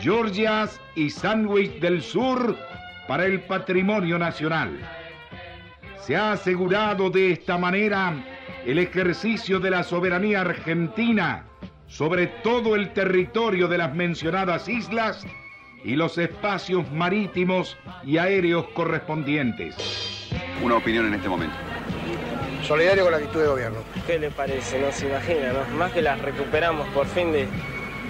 [0.00, 2.56] Georgias y Sandwich del Sur
[3.08, 4.78] para el patrimonio nacional.
[5.98, 8.14] Se ha asegurado de esta manera
[8.64, 11.44] el ejercicio de la soberanía argentina
[11.88, 15.24] sobre todo el territorio de las mencionadas islas
[15.84, 19.74] y los espacios marítimos y aéreos correspondientes.
[20.62, 21.56] Una opinión en este momento.
[22.62, 23.78] Solidario con la actitud de gobierno.
[24.06, 24.80] ¿Qué le parece?
[24.80, 25.76] No se imagina, ¿no?
[25.76, 27.46] Más que las recuperamos por fin de,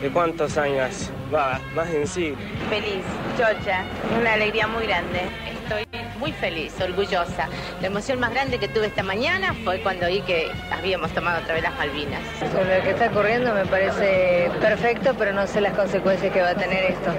[0.01, 1.11] de cuántos años.
[1.35, 2.35] Va, más en sí.
[2.71, 3.03] Feliz,
[3.37, 3.85] chocha,
[4.19, 5.23] una alegría muy grande.
[5.63, 5.85] Estoy
[6.19, 7.49] muy feliz, orgullosa.
[7.81, 11.55] La emoción más grande que tuve esta mañana fue cuando vi que habíamos tomado otra
[11.55, 12.23] vez las Malvinas.
[12.39, 16.51] Sobre lo que está ocurriendo me parece perfecto, pero no sé las consecuencias que va
[16.51, 17.13] a tener esto.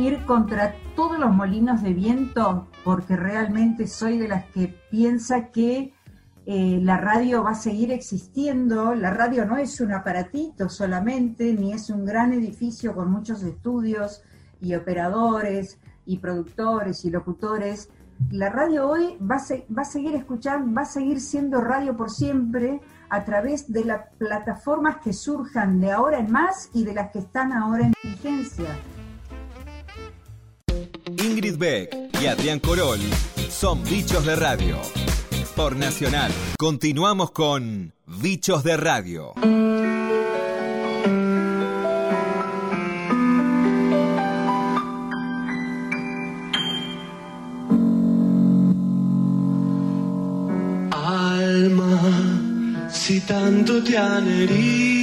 [0.00, 5.92] Ir contra todos los molinos de viento, porque realmente soy de las que piensa que
[6.46, 8.94] eh, la radio va a seguir existiendo.
[8.94, 14.22] La radio no es un aparatito solamente, ni es un gran edificio con muchos estudios
[14.58, 17.90] y operadores y productores y locutores.
[18.30, 19.36] La radio hoy va
[19.76, 24.08] va a seguir escuchando, va a seguir siendo radio por siempre a través de las
[24.16, 28.70] plataformas que surjan de ahora en más y de las que están ahora en vigencia.
[31.22, 32.98] Ingrid Beck y Adrián Corol
[33.50, 34.78] son bichos de radio.
[35.54, 36.32] Por Nacional.
[36.58, 39.34] Continuamos con Bichos de Radio.
[50.90, 54.99] Alma, si tanto te han herido,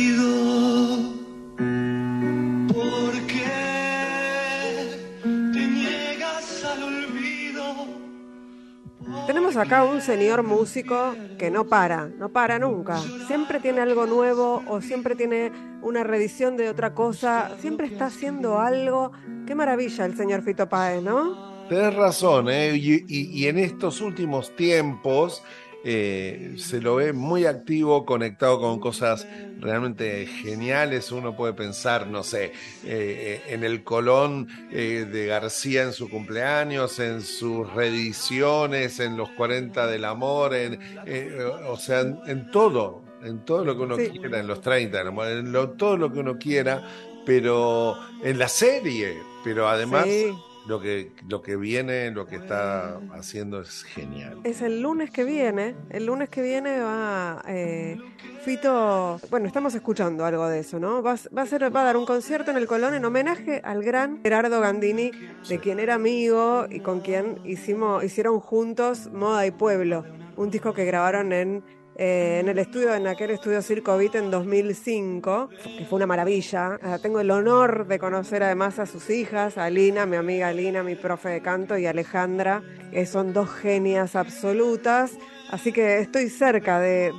[9.57, 12.97] Acá un señor músico que no para, no para nunca.
[13.25, 17.57] Siempre tiene algo nuevo o siempre tiene una reedición de otra cosa.
[17.59, 19.11] Siempre está haciendo algo.
[19.47, 21.67] Qué maravilla el señor Fito Páez, ¿no?
[21.69, 22.75] Tenés razón, ¿eh?
[22.77, 25.43] y en estos últimos tiempos
[25.89, 29.25] eh, se lo ve muy activo, conectado con cosas
[29.61, 31.13] realmente geniales.
[31.13, 32.51] Uno puede pensar, no sé,
[32.83, 39.29] eh, en el Colón eh, de García en su cumpleaños, en sus reediciones, en los
[39.29, 43.95] 40 del amor, en, eh, o sea, en, en todo, en todo lo que uno
[43.95, 44.09] Sí.
[44.09, 46.83] quiera, en los 30 del amor, en lo- todo lo que uno quiera,
[47.25, 50.33] pero en la serie, pero además Sí.
[50.67, 54.39] Lo que, lo que viene, lo que está haciendo es genial.
[54.43, 55.75] Es el lunes que viene.
[55.89, 57.97] El lunes que viene va eh,
[58.43, 59.19] Fito.
[59.29, 61.01] Bueno, estamos escuchando algo de eso, ¿no?
[61.01, 63.61] Va, a- va a ser, va a dar un concierto en el Colón en homenaje
[63.63, 65.11] al gran Gerardo Gandini,
[65.49, 70.73] de quien era amigo y con quien hicimos, hicieron juntos Moda y Pueblo, un disco
[70.73, 71.63] que grabaron en
[71.97, 76.79] eh, en el estudio, en aquel estudio Circo Beat en 2005, que fue una maravilla.
[77.01, 80.95] Tengo el honor de conocer además a sus hijas, a Lina, mi amiga Lina, mi
[80.95, 85.17] profe de canto, y Alejandra, que son dos genias absolutas.
[85.49, 87.13] Así que estoy cerca de,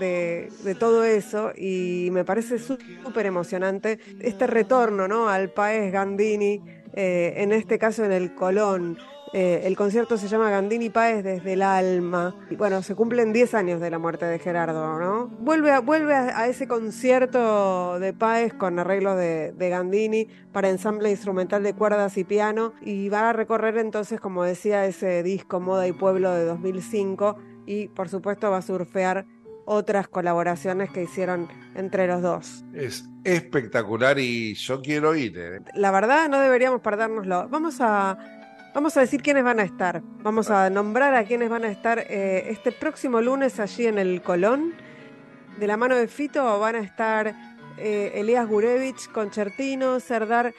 [0.64, 5.28] de- todo eso y me parece sú- súper emocionante este retorno ¿no?
[5.30, 6.60] al Paez Gandini,
[6.92, 8.98] eh, en este caso en el Colón.
[9.32, 12.34] Eh, el concierto se llama Gandini Páez desde el alma.
[12.50, 15.26] Y bueno, se cumplen 10 años de la muerte de Gerardo, ¿no?
[15.26, 20.70] Vuelve a, vuelve a, a ese concierto de Páez con arreglos de, de Gandini para
[20.70, 25.60] ensamble instrumental de cuerdas y piano y va a recorrer entonces, como decía, ese disco
[25.60, 27.36] Moda y Pueblo de 2005
[27.66, 29.26] y por supuesto va a surfear
[29.70, 32.64] otras colaboraciones que hicieron entre los dos.
[32.72, 35.38] Es espectacular y yo quiero ir.
[35.38, 35.60] ¿eh?
[35.74, 37.50] La verdad no deberíamos perdérnoslo.
[37.50, 38.16] Vamos a
[38.78, 40.02] Vamos a decir quiénes van a estar.
[40.22, 44.22] Vamos a nombrar a quiénes van a estar eh, este próximo lunes allí en el
[44.22, 44.72] Colón.
[45.58, 47.34] De la mano de Fito van a estar
[47.76, 50.54] eh, Elías Gurevich, Concertino, Serdar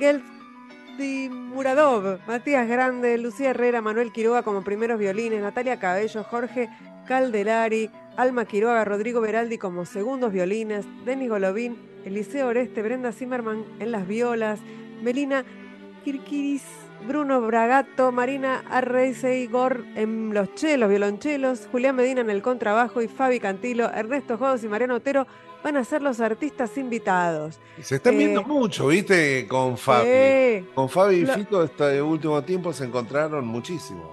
[0.00, 6.68] Geldi Muradov, Matías Grande, Lucía Herrera, Manuel Quiroga como primeros violines, Natalia Cabello, Jorge
[7.06, 13.92] Caldelari, Alma Quiroga, Rodrigo Beraldi como segundos violines, Denis Golovín, Eliseo Oreste, Brenda Zimmerman en
[13.92, 14.58] las violas,
[15.04, 15.44] Melina
[16.02, 16.64] Kirkiris,
[17.06, 23.40] Bruno Bragato, Marina Arreiseigor en los chelos, violonchelos, Julián Medina en el contrabajo y Fabi
[23.40, 25.26] Cantilo, Ernesto Jodos y Mariano Otero
[25.64, 27.60] van a ser los artistas invitados.
[27.82, 29.46] Se están Eh, viendo mucho, ¿viste?
[29.48, 30.66] Con Fabi.
[30.74, 34.10] Con Fabi y Fito este último tiempo se encontraron muchísimo.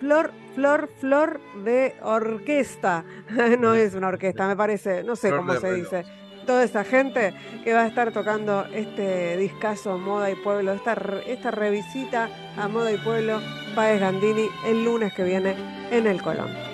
[0.00, 3.04] Flor, flor, flor de orquesta.
[3.60, 5.76] no es una orquesta, me parece, no sé Flor cómo se reloj.
[5.90, 6.04] dice.
[6.46, 7.32] Toda esa gente
[7.62, 10.94] que va a estar tocando este discazo Moda y Pueblo, esta,
[11.26, 13.40] esta revisita a Moda y Pueblo,
[13.74, 15.54] Paez Gandini, el lunes que viene
[15.90, 16.73] en el Colón.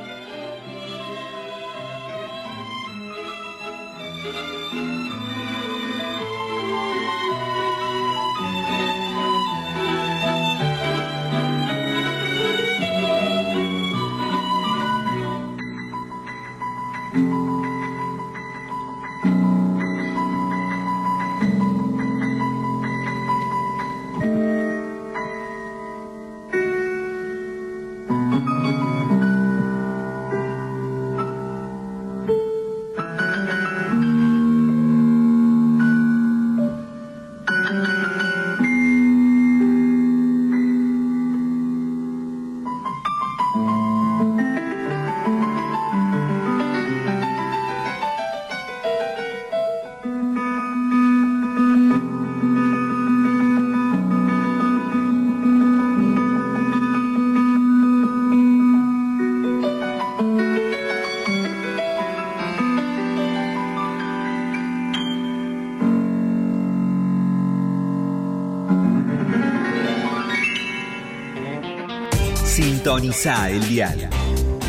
[73.01, 74.11] Sintoniza el dial.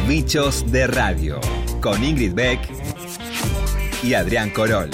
[0.08, 1.42] Bichos de Radio.
[1.82, 2.62] Con Ingrid Beck
[4.04, 4.90] y Adrián Corol.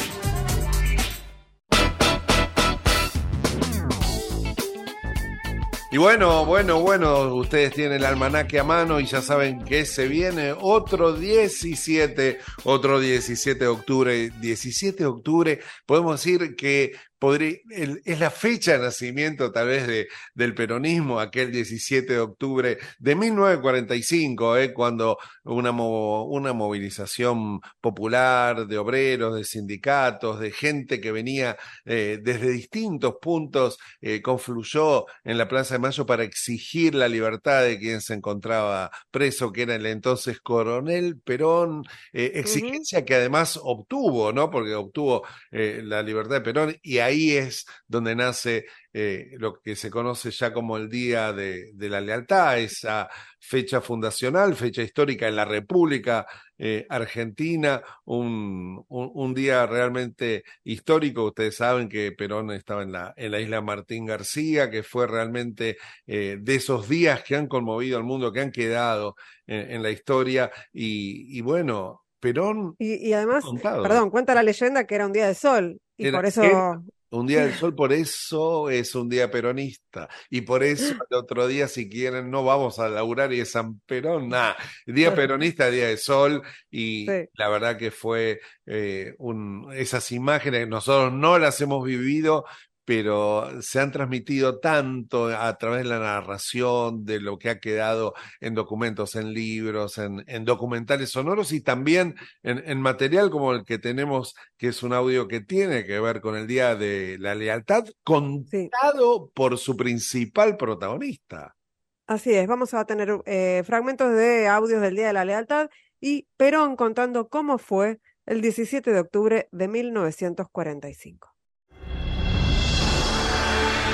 [5.91, 10.07] Y bueno, bueno, bueno, ustedes tienen el almanaque a mano y ya saben que se
[10.07, 14.31] viene otro 17, otro 17 de octubre.
[14.41, 19.87] 17 de octubre, podemos decir que podría, el, es la fecha de nacimiento tal vez
[19.87, 28.67] de, del peronismo, aquel 17 de octubre de 1945, eh, cuando una, una movilización popular
[28.67, 35.37] de obreros, de sindicatos, de gente que venía eh, desde distintos puntos, eh, confluyó en
[35.37, 39.75] la Plaza de Mayo para exigir la libertad de quien se encontraba preso, que era
[39.75, 43.05] el entonces coronel Perón, exigencia uh -huh.
[43.05, 44.49] que además obtuvo, ¿no?
[44.49, 49.89] Porque obtuvo la libertad de Perón y ahí es donde nace eh, lo que se
[49.89, 55.35] conoce ya como el Día de, de, la Lealtad, esa fecha fundacional, fecha histórica en
[55.35, 56.25] la República
[56.57, 61.25] eh, Argentina, un, un, un, día realmente histórico.
[61.25, 65.77] Ustedes saben que Perón estaba en la, en la isla Martín García, que fue realmente
[66.07, 69.91] eh, de esos días que han conmovido al mundo, que han quedado en, en la
[69.91, 70.51] historia.
[70.73, 72.75] Y, y bueno, Perón.
[72.79, 73.83] Y, y además, contado.
[73.83, 75.79] perdón, cuenta la leyenda que era un día de sol.
[75.97, 76.41] Y era, por eso.
[76.41, 80.09] Era, un día del sol, por eso es un día peronista.
[80.29, 83.79] Y por eso el otro día, si quieren, no vamos a laburar y es San
[83.81, 84.29] Perón.
[84.29, 84.53] Nah,
[84.85, 86.41] día peronista, día de sol.
[86.69, 87.29] Y sí.
[87.33, 92.45] la verdad que fue eh, un, esas imágenes, nosotros no las hemos vivido,
[92.87, 98.13] pero se han transmitido tanto a través de la narración, de lo que ha quedado
[98.39, 103.65] en documentos, en libros, en, en documentales sonoros y también en, en, material como el
[103.65, 107.35] que tenemos, que es un audio que tiene que ver con el Día de la
[107.35, 109.31] Lealtad, contado sí.
[109.35, 111.57] por su principal protagonista.
[112.05, 115.69] Así es, vamos a tener eh, fragmentos de audios del Día de la Lealtad
[115.99, 121.36] y Perón contando cómo fue el 17 de octubre de 1945.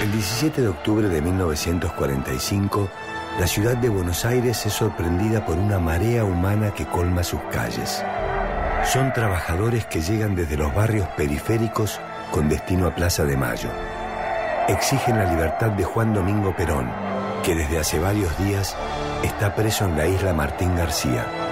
[0.03, 2.89] El 17 de octubre de 1945,
[3.39, 8.03] la ciudad de Buenos Aires es sorprendida por una marea humana que colma sus calles.
[8.83, 12.01] Son trabajadores que llegan desde los barrios periféricos
[12.31, 13.69] con destino a Plaza de Mayo.
[14.67, 16.91] Exigen la libertad de Juan Domingo Perón,
[17.41, 18.75] que desde hace varios días
[19.23, 21.42] está preso en la isla Martín García.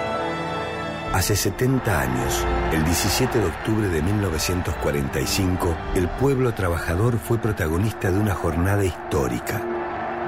[1.12, 8.18] Hace 70 años, el 17 de octubre de 1945, el pueblo trabajador fue protagonista de
[8.18, 9.62] una jornada histórica.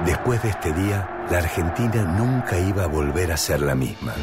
[0.05, 4.13] Después de este día, la Argentina nunca iba a volver a ser la misma.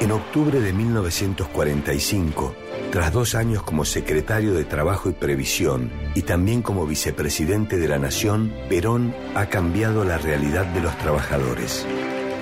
[0.00, 2.54] En octubre de 1945,
[2.92, 7.98] tras dos años como secretario de Trabajo y Previsión y también como vicepresidente de la
[7.98, 11.84] Nación, Perón ha cambiado la realidad de los trabajadores.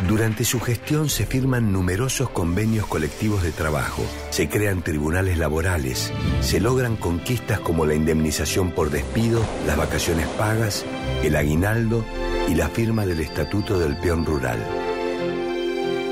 [0.09, 6.61] Durante su gestión se firman numerosos convenios colectivos de trabajo, se crean tribunales laborales, se
[6.61, 10.85] logran conquistas como la indemnización por despido, las vacaciones pagas,
[11.23, 12.05] el aguinaldo
[12.49, 14.59] y la firma del Estatuto del Peón Rural.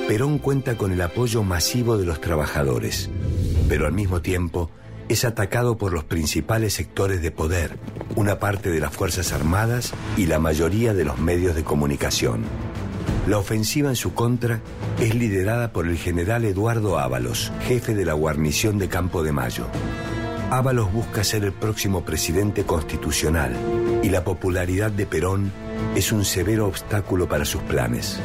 [0.06, 3.10] Perón cuenta con el apoyo masivo de los trabajadores,
[3.68, 4.70] pero al mismo tiempo
[5.08, 7.76] es atacado por los principales sectores de poder,
[8.14, 12.44] una parte de las Fuerzas Armadas y la mayoría de los medios de comunicación.
[13.26, 14.60] La ofensiva en su contra
[14.98, 19.66] es liderada por el general Eduardo Ábalos, jefe de la guarnición de Campo de Mayo.
[20.50, 23.54] Ábalos busca ser el próximo presidente constitucional
[24.02, 25.52] y la popularidad de Perón
[25.94, 28.18] es un severo obstáculo para sus planes.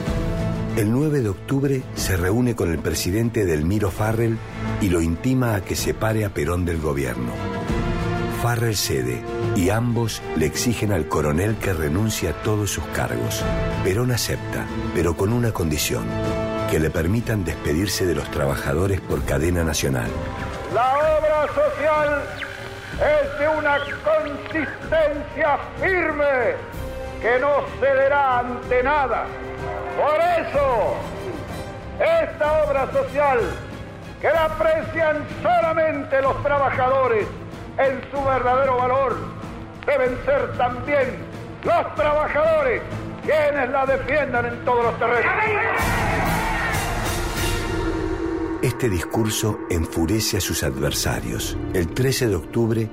[0.78, 4.38] El 9 de octubre se reúne con el presidente Delmiro Farrell
[4.82, 7.32] y lo intima a que separe a Perón del gobierno.
[8.42, 9.22] Farrell cede
[9.56, 13.44] y ambos le exigen al coronel que renuncie a todos sus cargos.
[13.84, 16.06] Perón acepta, pero con una condición,
[16.70, 20.10] que le permitan despedirse de los trabajadores por cadena nacional.
[20.74, 22.24] La obra social
[22.96, 26.56] es de una consistencia firme
[27.22, 29.26] que no cederá ante nada.
[29.96, 30.96] Por eso,
[32.00, 33.40] esta obra social,
[34.22, 37.28] que la aprecian solamente los trabajadores
[37.78, 39.35] en su verdadero valor,
[39.86, 41.18] deben ser también
[41.64, 42.82] los trabajadores
[43.24, 45.34] quienes la defiendan en todos los terrenos.
[48.62, 51.58] Este discurso enfurece a sus adversarios.
[51.74, 52.90] El 13 de octubre,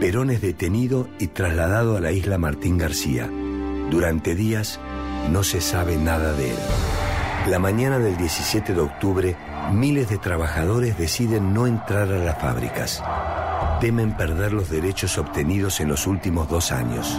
[0.00, 3.28] Perón es detenido y trasladado a la isla Martín García.
[3.90, 4.80] Durante días
[5.30, 6.56] no se sabe nada de él.
[7.48, 9.36] La mañana del 17 de octubre,
[9.72, 13.02] miles de trabajadores deciden no entrar a las fábricas.
[13.80, 17.18] Temen perder los derechos obtenidos en los últimos dos años.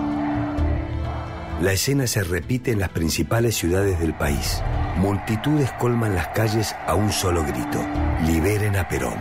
[1.59, 4.61] La escena se repite en las principales ciudades del país.
[4.97, 7.83] Multitudes colman las calles a un solo grito.
[8.27, 9.17] Liberen a Perón.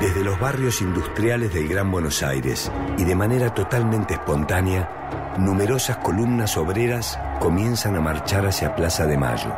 [0.00, 6.56] Desde los barrios industriales del Gran Buenos Aires y de manera totalmente espontánea, numerosas columnas
[6.56, 9.54] obreras comienzan a marchar hacia Plaza de Mayo.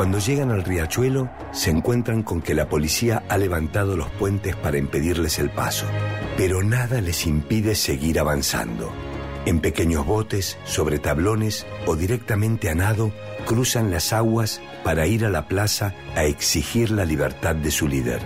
[0.00, 4.78] Cuando llegan al riachuelo, se encuentran con que la policía ha levantado los puentes para
[4.78, 5.84] impedirles el paso,
[6.38, 8.90] pero nada les impide seguir avanzando.
[9.44, 13.12] En pequeños botes, sobre tablones o directamente a nado,
[13.44, 18.22] cruzan las aguas para ir a la plaza a exigir la libertad de su líder.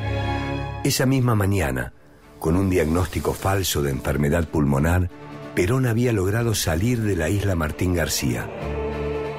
[0.84, 1.92] Esa misma mañana,
[2.38, 5.10] con un diagnóstico falso de enfermedad pulmonar,
[5.56, 8.48] Perón había logrado salir de la isla Martín García.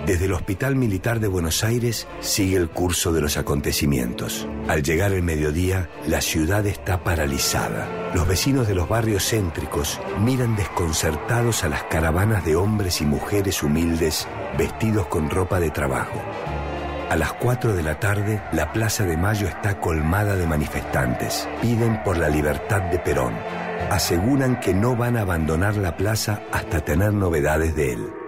[0.06, 4.48] Desde el Hospital Militar de Buenos Aires sigue el curso de los acontecimientos.
[4.68, 8.12] Al llegar el mediodía, la ciudad está paralizada.
[8.14, 13.64] Los vecinos de los barrios céntricos miran desconcertados a las caravanas de hombres y mujeres
[13.64, 14.28] humildes
[14.60, 16.22] vestidos con ropa de trabajo.
[17.10, 21.50] A las 4 de la tarde, la Plaza de Mayo está colmada de manifestantes.
[21.64, 23.34] Piden por la libertad de Perón.
[23.90, 28.25] Aseguran que no van a abandonar la plaza hasta tener novedades de él.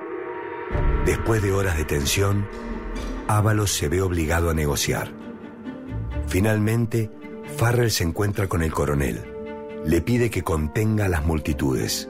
[1.05, 2.47] Después de horas de tensión,
[3.27, 5.11] Ábalos se ve obligado a negociar.
[6.27, 7.11] Finalmente,
[7.57, 9.21] Farrell se encuentra con el coronel.
[9.85, 12.09] Le pide que contenga a las multitudes.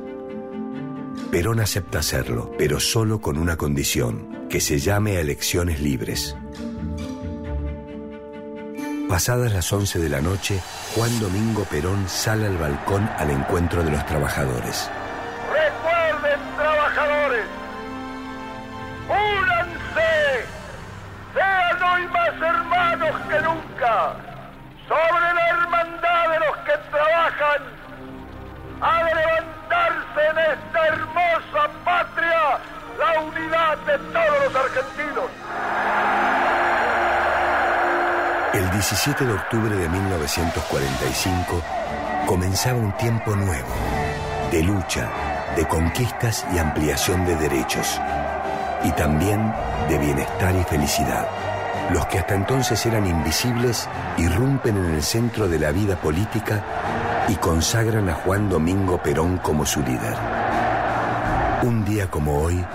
[1.31, 6.35] Perón acepta hacerlo, pero solo con una condición, que se llame a elecciones libres.
[9.09, 10.59] Pasadas las 11 de la noche,
[10.95, 14.89] Juan Domingo Perón sale al balcón al encuentro de los trabajadores.
[38.89, 41.61] 17 de octubre de 1945
[42.25, 43.67] comenzaba un tiempo nuevo,
[44.49, 45.11] de lucha,
[45.57, 47.99] de conquistas y ampliación de derechos,
[48.85, 49.53] y también
[49.89, 51.27] de bienestar y felicidad.
[51.91, 56.63] Los que hasta entonces eran invisibles irrumpen en el centro de la vida política
[57.27, 60.15] y consagran a Juan Domingo Perón como su líder.
[61.63, 62.65] Un día como hoy,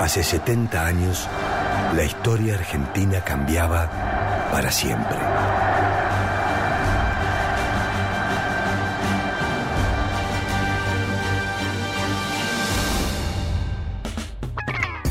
[0.00, 1.28] hace 70 años,
[1.94, 3.90] la historia argentina cambiaba
[4.50, 5.18] para siempre.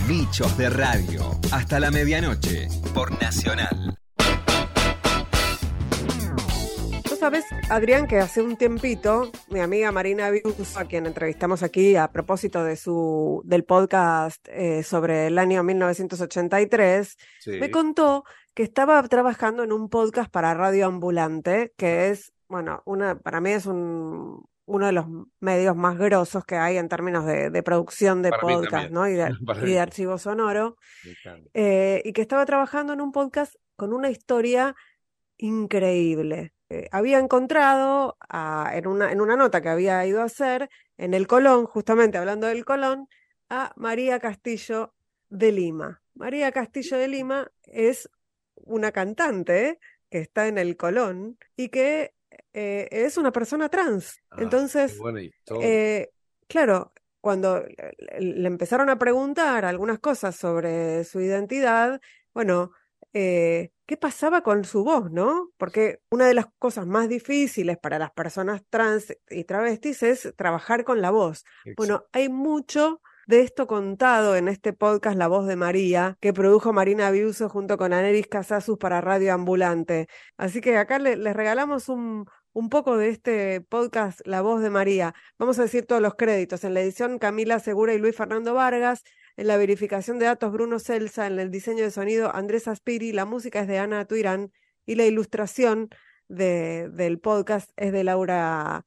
[0.08, 3.98] Bichos de Radio, hasta la medianoche, por Nacional.
[7.04, 11.96] Tú sabes, Adrián, que hace un tiempito, mi amiga Marina Bius, a quien entrevistamos aquí
[11.96, 17.52] a propósito de su, del podcast eh, sobre el año 1983, Sí.
[17.60, 23.20] me contó que estaba trabajando en un podcast para Radio Ambulante, que es, bueno, una,
[23.20, 25.06] para mí es un, uno de los
[25.40, 28.92] medios más grosos que hay en términos de, de producción de Para podcast.
[28.92, 29.08] ¿no?
[29.08, 30.78] Y de, y de archivo sonoro.
[31.54, 34.76] Eh, y que estaba trabajando en un podcast con una historia
[35.38, 36.54] increíble.
[36.70, 41.14] Eh, había encontrado a- en una, en una nota que había ido a hacer en
[41.14, 43.08] el Colón, justamente hablando del Colón,
[43.50, 44.94] a María Castillo
[45.30, 46.02] de Lima.
[46.14, 48.10] María Castillo de Lima es
[48.56, 52.14] una cantante que está en el Colón y que
[52.60, 54.20] eh, es una persona trans.
[54.32, 54.98] Ah, Entonces,
[55.62, 56.10] eh,
[56.48, 56.92] claro,
[57.22, 62.00] cuando le- le empezaron a preguntar algunas cosas sobre su identidad,
[62.34, 62.72] bueno,
[63.14, 65.50] eh, ¿qué pasaba con su voz, no?
[65.58, 70.84] Porque una de las cosas más difíciles para las personas trans y travestis es trabajar
[70.84, 71.44] con la voz.
[71.78, 76.72] Bueno, hay mucho de esto contado en este podcast La Voz de María, que produjo
[76.72, 80.08] Marina Biuso junto con Aneris Casasus para Radio Ambulante.
[80.38, 82.26] Así que acá le- les regalamos un,
[82.58, 85.14] un poco de este podcast La Voz de María.
[85.38, 86.64] Vamos a decir todos los créditos.
[86.64, 89.04] En la edición Camila Segura y Luis Fernando Vargas.
[89.36, 91.28] En la verificación de datos Bruno Celsa.
[91.28, 93.12] En el diseño de sonido Andrés Aspiri.
[93.12, 94.52] La música es de Ana Tuirán.
[94.88, 95.90] Y la ilustración
[96.30, 98.86] de- del podcast es de Laura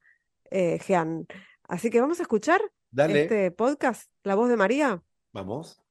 [0.49, 1.25] eh, Jean.
[1.69, 2.59] Así que vamos a escuchar
[2.91, 3.21] Dale.
[3.23, 5.01] este podcast, La Voz de María.
[5.31, 5.81] Vamos.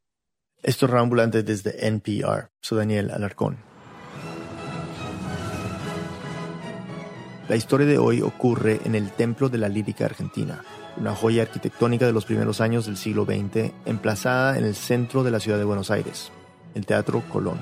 [0.62, 2.50] Esto es Rambulante desde NPR.
[2.60, 3.69] Soy Daniel Alarcón.
[7.50, 10.62] La historia de hoy ocurre en el Templo de la Lírica Argentina,
[10.96, 15.32] una joya arquitectónica de los primeros años del siglo XX, emplazada en el centro de
[15.32, 16.30] la ciudad de Buenos Aires,
[16.76, 17.58] el Teatro Colón.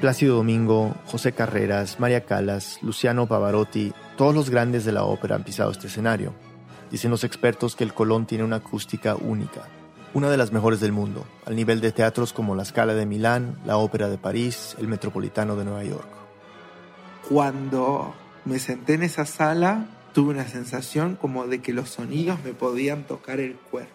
[0.00, 5.42] Plácido Domingo, José Carreras, María Calas, Luciano Pavarotti, todos los grandes de la ópera han
[5.42, 6.32] pisado este escenario.
[6.92, 9.62] Dicen los expertos que el Colón tiene una acústica única,
[10.14, 13.58] una de las mejores del mundo, al nivel de teatros como la Scala de Milán,
[13.66, 16.19] la Ópera de París, el Metropolitano de Nueva York.
[17.30, 18.12] Cuando
[18.44, 23.06] me senté en esa sala, tuve una sensación como de que los sonidos me podían
[23.06, 23.92] tocar el cuerpo.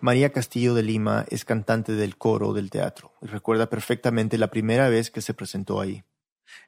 [0.00, 4.88] María Castillo de Lima es cantante del coro del teatro y recuerda perfectamente la primera
[4.88, 6.02] vez que se presentó ahí.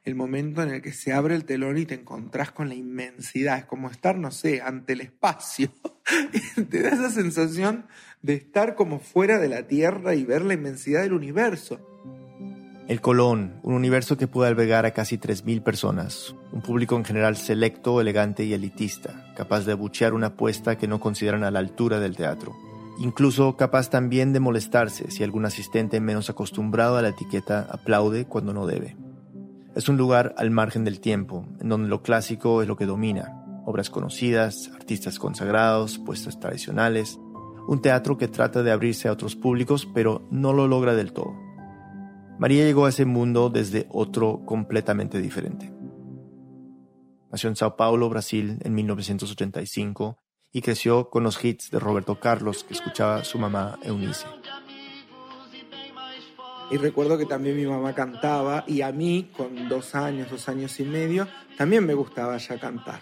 [0.05, 3.57] El momento en el que se abre el telón y te encontrás con la inmensidad,
[3.57, 5.73] es como estar, no sé, ante el espacio.
[6.69, 7.85] te da esa sensación
[8.21, 11.96] de estar como fuera de la Tierra y ver la inmensidad del universo.
[12.87, 17.35] El Colón, un universo que puede albergar a casi 3.000 personas, un público en general
[17.35, 21.99] selecto, elegante y elitista, capaz de abuchear una apuesta que no consideran a la altura
[21.99, 22.55] del teatro.
[22.97, 28.53] Incluso capaz también de molestarse si algún asistente menos acostumbrado a la etiqueta aplaude cuando
[28.53, 28.95] no debe.
[29.75, 33.43] Es un lugar al margen del tiempo, en donde lo clásico es lo que domina.
[33.65, 37.19] Obras conocidas, artistas consagrados, puestas tradicionales.
[37.67, 41.46] Un teatro que trata de abrirse a otros públicos, pero no lo logra del todo.
[42.39, 45.73] María llegó a ese mundo desde otro completamente diferente.
[47.31, 50.19] Nació en Sao Paulo, Brasil, en 1985
[50.51, 54.27] y creció con los hits de Roberto Carlos que escuchaba su mamá Eunice.
[56.69, 60.79] Y recuerdo que también mi mamá cantaba y a mí, con dos años, dos años
[60.79, 61.27] y medio,
[61.57, 63.01] también me gustaba ya cantar.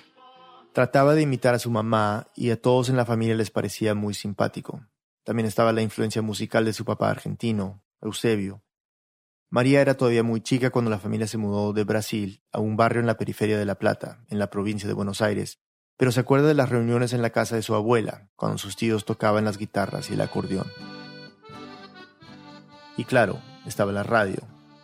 [0.72, 4.14] Trataba de imitar a su mamá y a todos en la familia les parecía muy
[4.14, 4.86] simpático.
[5.24, 8.65] También estaba la influencia musical de su papá argentino, Eusebio,
[9.50, 13.00] María era todavía muy chica cuando la familia se mudó de Brasil a un barrio
[13.00, 15.62] en la periferia de La Plata, en la provincia de Buenos Aires,
[15.98, 19.06] pero se acuerda de las reuniones en la casa de su abuela, cuando sus tíos
[19.06, 20.68] tocaban las guitarras y el acordeón.
[22.98, 24.40] Y claro, estaba la radio,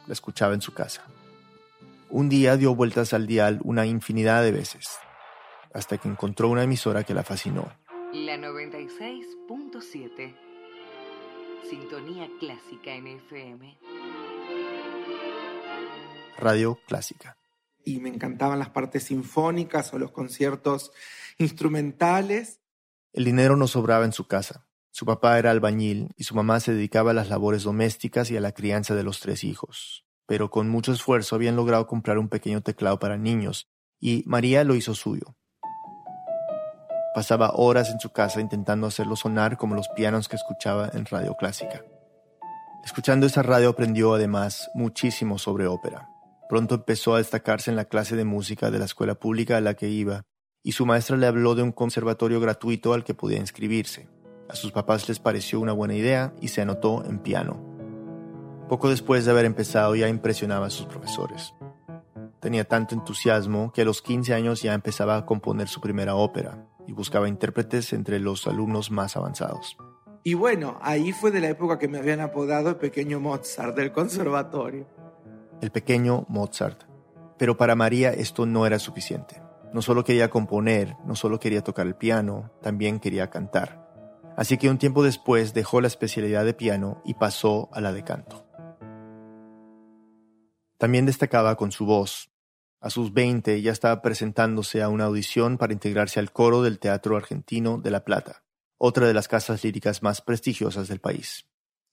[0.08, 1.04] la escuchaba en su casa.
[2.10, 5.00] Un día dio vueltas al dial una infinidad de veces,
[5.74, 7.72] hasta que encontró una emisora que la fascinó.
[8.14, 10.36] La 96.7.
[11.70, 13.78] Sintonía clásica en FM.
[16.42, 17.38] Radio Clásica.
[17.86, 20.92] Y me encantaban las partes sinfónicas o los conciertos
[21.38, 22.60] instrumentales.
[23.14, 24.68] El dinero no sobraba en su casa.
[24.92, 28.42] Su papá era albañil y su mamá se dedicaba a las labores domésticas y a
[28.42, 30.06] la crianza de los tres hijos.
[30.26, 33.70] Pero con mucho esfuerzo habían logrado comprar un pequeño teclado para niños,
[34.00, 35.36] y María lo hizo suyo.
[37.14, 41.36] Pasaba horas en su casa intentando hacerlo sonar como los pianos que escuchaba en radio
[41.36, 41.84] clásica.
[42.84, 46.11] Escuchando esa radio aprendió además muchísimo sobre ópera.
[46.52, 49.76] Pronto empezó a destacarse en la clase de música de la escuela pública a la
[49.76, 50.24] que iba,
[50.62, 54.10] y su maestra le habló de un conservatorio gratuito al que podía inscribirse.
[54.50, 57.64] A sus papás les pareció una buena idea y se anotó en piano.
[58.68, 61.54] Poco después de haber empezado ya impresionaba a sus profesores.
[62.42, 66.68] Tenía tanto entusiasmo que a los 15 años ya empezaba a componer su primera ópera
[66.86, 69.78] y buscaba intérpretes entre los alumnos más avanzados.
[70.26, 73.94] Y bueno, ahí fue de la época que me habían apodado el pequeño Mozart del
[73.94, 75.00] conservatorio
[75.62, 76.84] el pequeño Mozart.
[77.38, 79.42] Pero para María esto no era suficiente.
[79.74, 83.82] No solo quería componer, no solo quería tocar el piano, también quería cantar.
[84.36, 88.04] Así que un tiempo después dejó la especialidad de piano y pasó a la de
[88.04, 88.46] canto.
[90.78, 92.32] También destacaba con su voz.
[92.80, 97.16] A sus 20 ya estaba presentándose a una audición para integrarse al coro del Teatro
[97.16, 98.44] Argentino de La Plata,
[98.78, 101.46] otra de las casas líricas más prestigiosas del país.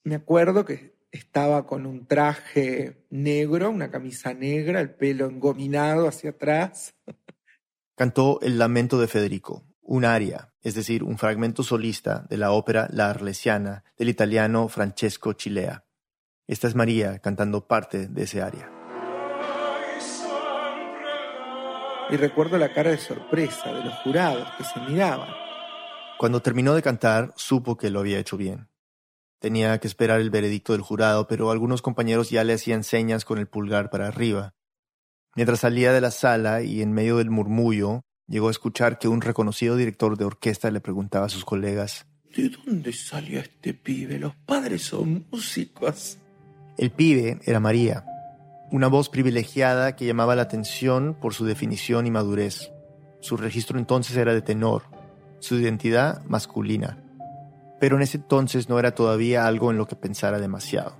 [0.05, 6.31] Me acuerdo que estaba con un traje negro, una camisa negra, el pelo engominado hacia
[6.31, 6.95] atrás.
[7.97, 12.89] Cantó El Lamento de Federico, un aria, es decir, un fragmento solista de la ópera
[12.93, 15.85] La Arlesiana del italiano Francesco Chilea.
[16.47, 18.71] Esta es María cantando parte de ese aria.
[22.11, 25.29] Y recuerdo la cara de sorpresa de los jurados que se miraban.
[26.19, 28.69] Cuando terminó de cantar, supo que lo había hecho bien.
[29.41, 33.39] Tenía que esperar el veredicto del jurado, pero algunos compañeros ya le hacían señas con
[33.39, 34.55] el pulgar para arriba.
[35.37, 39.21] Mientras salía de la sala y en medio del murmullo, llegó a escuchar que un
[39.21, 44.19] reconocido director de orquesta le preguntaba a sus colegas ¿De dónde salió este pibe?
[44.19, 46.19] Los padres son músicos.
[46.77, 48.05] El pibe era María,
[48.71, 52.71] una voz privilegiada que llamaba la atención por su definición y madurez.
[53.21, 54.85] Su registro entonces era de tenor,
[55.39, 57.03] su identidad masculina
[57.81, 60.97] pero en ese entonces no era todavía algo en lo que pensara demasiado.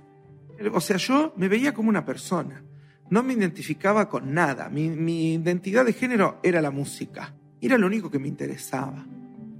[0.73, 2.63] O sea, yo me veía como una persona,
[3.09, 8.11] no me identificaba con nada, mi, identidad de género era la música, era lo único
[8.11, 9.05] que me interesaba.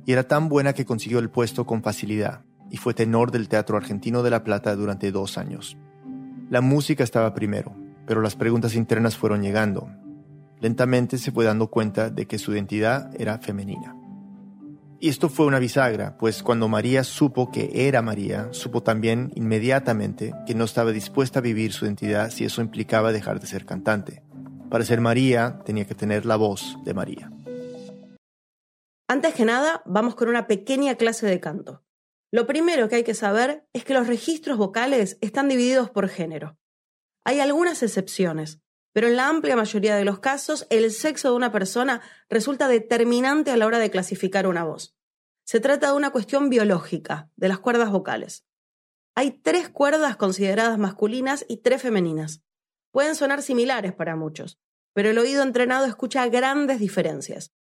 [0.06, 3.78] Y era tan buena que consiguió el puesto con facilidad, y fue tenor del Teatro
[3.78, 5.78] Argentino de La Plata durante dos años.
[6.50, 9.90] La música estaba primero, pero las preguntas internas fueron llegando.
[10.60, 13.96] Lentamente se fue dando cuenta de que su identidad era femenina.
[15.02, 20.34] Y esto fue una bisagra, pues cuando María supo que era María, supo también inmediatamente
[20.46, 24.24] que no estaba dispuesta a vivir su identidad si eso implicaba dejar de ser cantante.
[24.70, 27.32] Para ser María tenía que tener la voz de María.
[29.08, 31.82] Antes que nada, vamos con una pequeña clase de canto.
[32.30, 36.58] Lo primero que hay que saber es que los registros vocales están divididos por género.
[37.24, 38.62] Hay algunas excepciones,
[39.00, 43.50] pero en la amplia mayoría de los casos el sexo de una persona resulta determinante
[43.50, 44.94] a la hora de clasificar una voz.
[45.46, 48.46] Se trata de una cuestión biológica, de las cuerdas vocales.
[49.16, 52.44] Hay tres cuerdas consideradas masculinas y tres femeninas.
[52.92, 54.60] Pueden sonar similares para muchos,
[54.92, 57.54] pero el oído entrenado escucha grandes diferencias.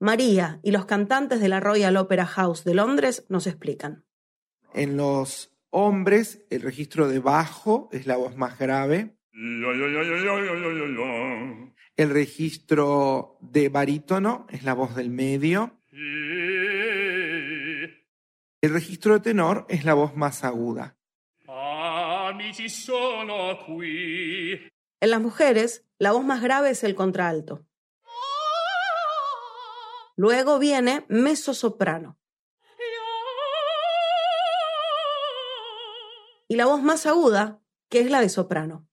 [0.00, 4.04] María y los cantantes de la Royal Opera House de Londres nos explican.
[4.74, 9.19] En los hombres, el registro de bajo es la voz más grave.
[11.96, 15.78] El registro de barítono es la voz del medio.
[18.62, 20.96] El registro de tenor es la voz más aguda.
[25.00, 27.64] En las mujeres, la voz más grave es el contralto.
[30.16, 32.18] Luego viene mezzosoprano.
[36.48, 38.89] Y la voz más aguda, que es la de soprano.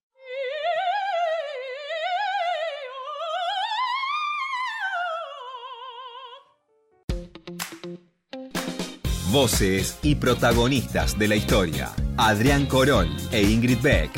[9.30, 11.90] Voces y protagonistas de la historia.
[12.16, 14.10] Adrián Corol e Ingrid Beck.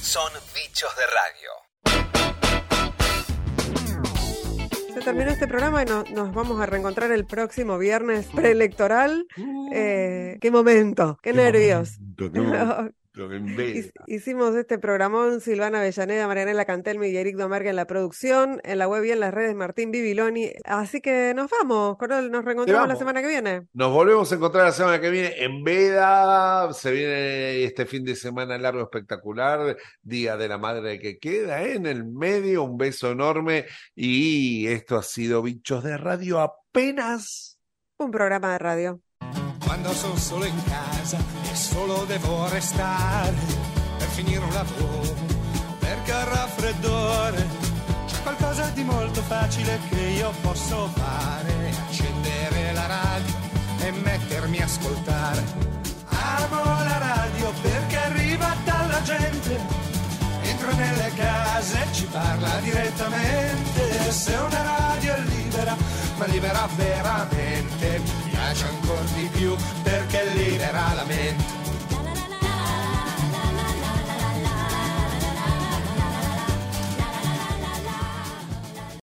[0.00, 1.50] Son bichos de radio.
[4.94, 9.26] Se terminó este programa y no- nos vamos a reencontrar el próximo viernes preelectoral.
[9.72, 11.98] Eh, qué momento, qué, nervios.
[12.16, 12.90] Qué momento,
[14.06, 18.88] Hicimos este programón Silvana Avellaneda, Marianela Cantelmi y Eric Domergue en la producción, en la
[18.88, 20.52] web y en las redes Martín Bibiloni.
[20.64, 23.66] Así que nos vamos, Corol, nos reencontramos la semana que viene.
[23.72, 26.72] Nos volvemos a encontrar la semana que viene en Veda.
[26.74, 31.86] Se viene este fin de semana largo espectacular, Día de la Madre que queda en
[31.86, 32.64] el medio.
[32.64, 33.64] Un beso enorme.
[33.94, 37.58] Y esto ha sido Bichos de Radio apenas.
[37.96, 39.00] Un programa de radio.
[39.66, 43.34] Quando sono solo in casa e solo devo restare
[43.98, 45.14] per finire un lavoro,
[45.80, 47.46] perché al raffreddore
[48.06, 53.34] c'è qualcosa di molto facile che io posso fare, accendere la radio
[53.80, 55.44] e mettermi a ascoltare.
[56.08, 59.60] Amo la radio perché arriva dalla gente,
[60.42, 65.76] entra nelle case e ci parla direttamente, se una radio è libera,
[66.18, 71.65] ma libera veramente piace ancora di più perché libera la mente.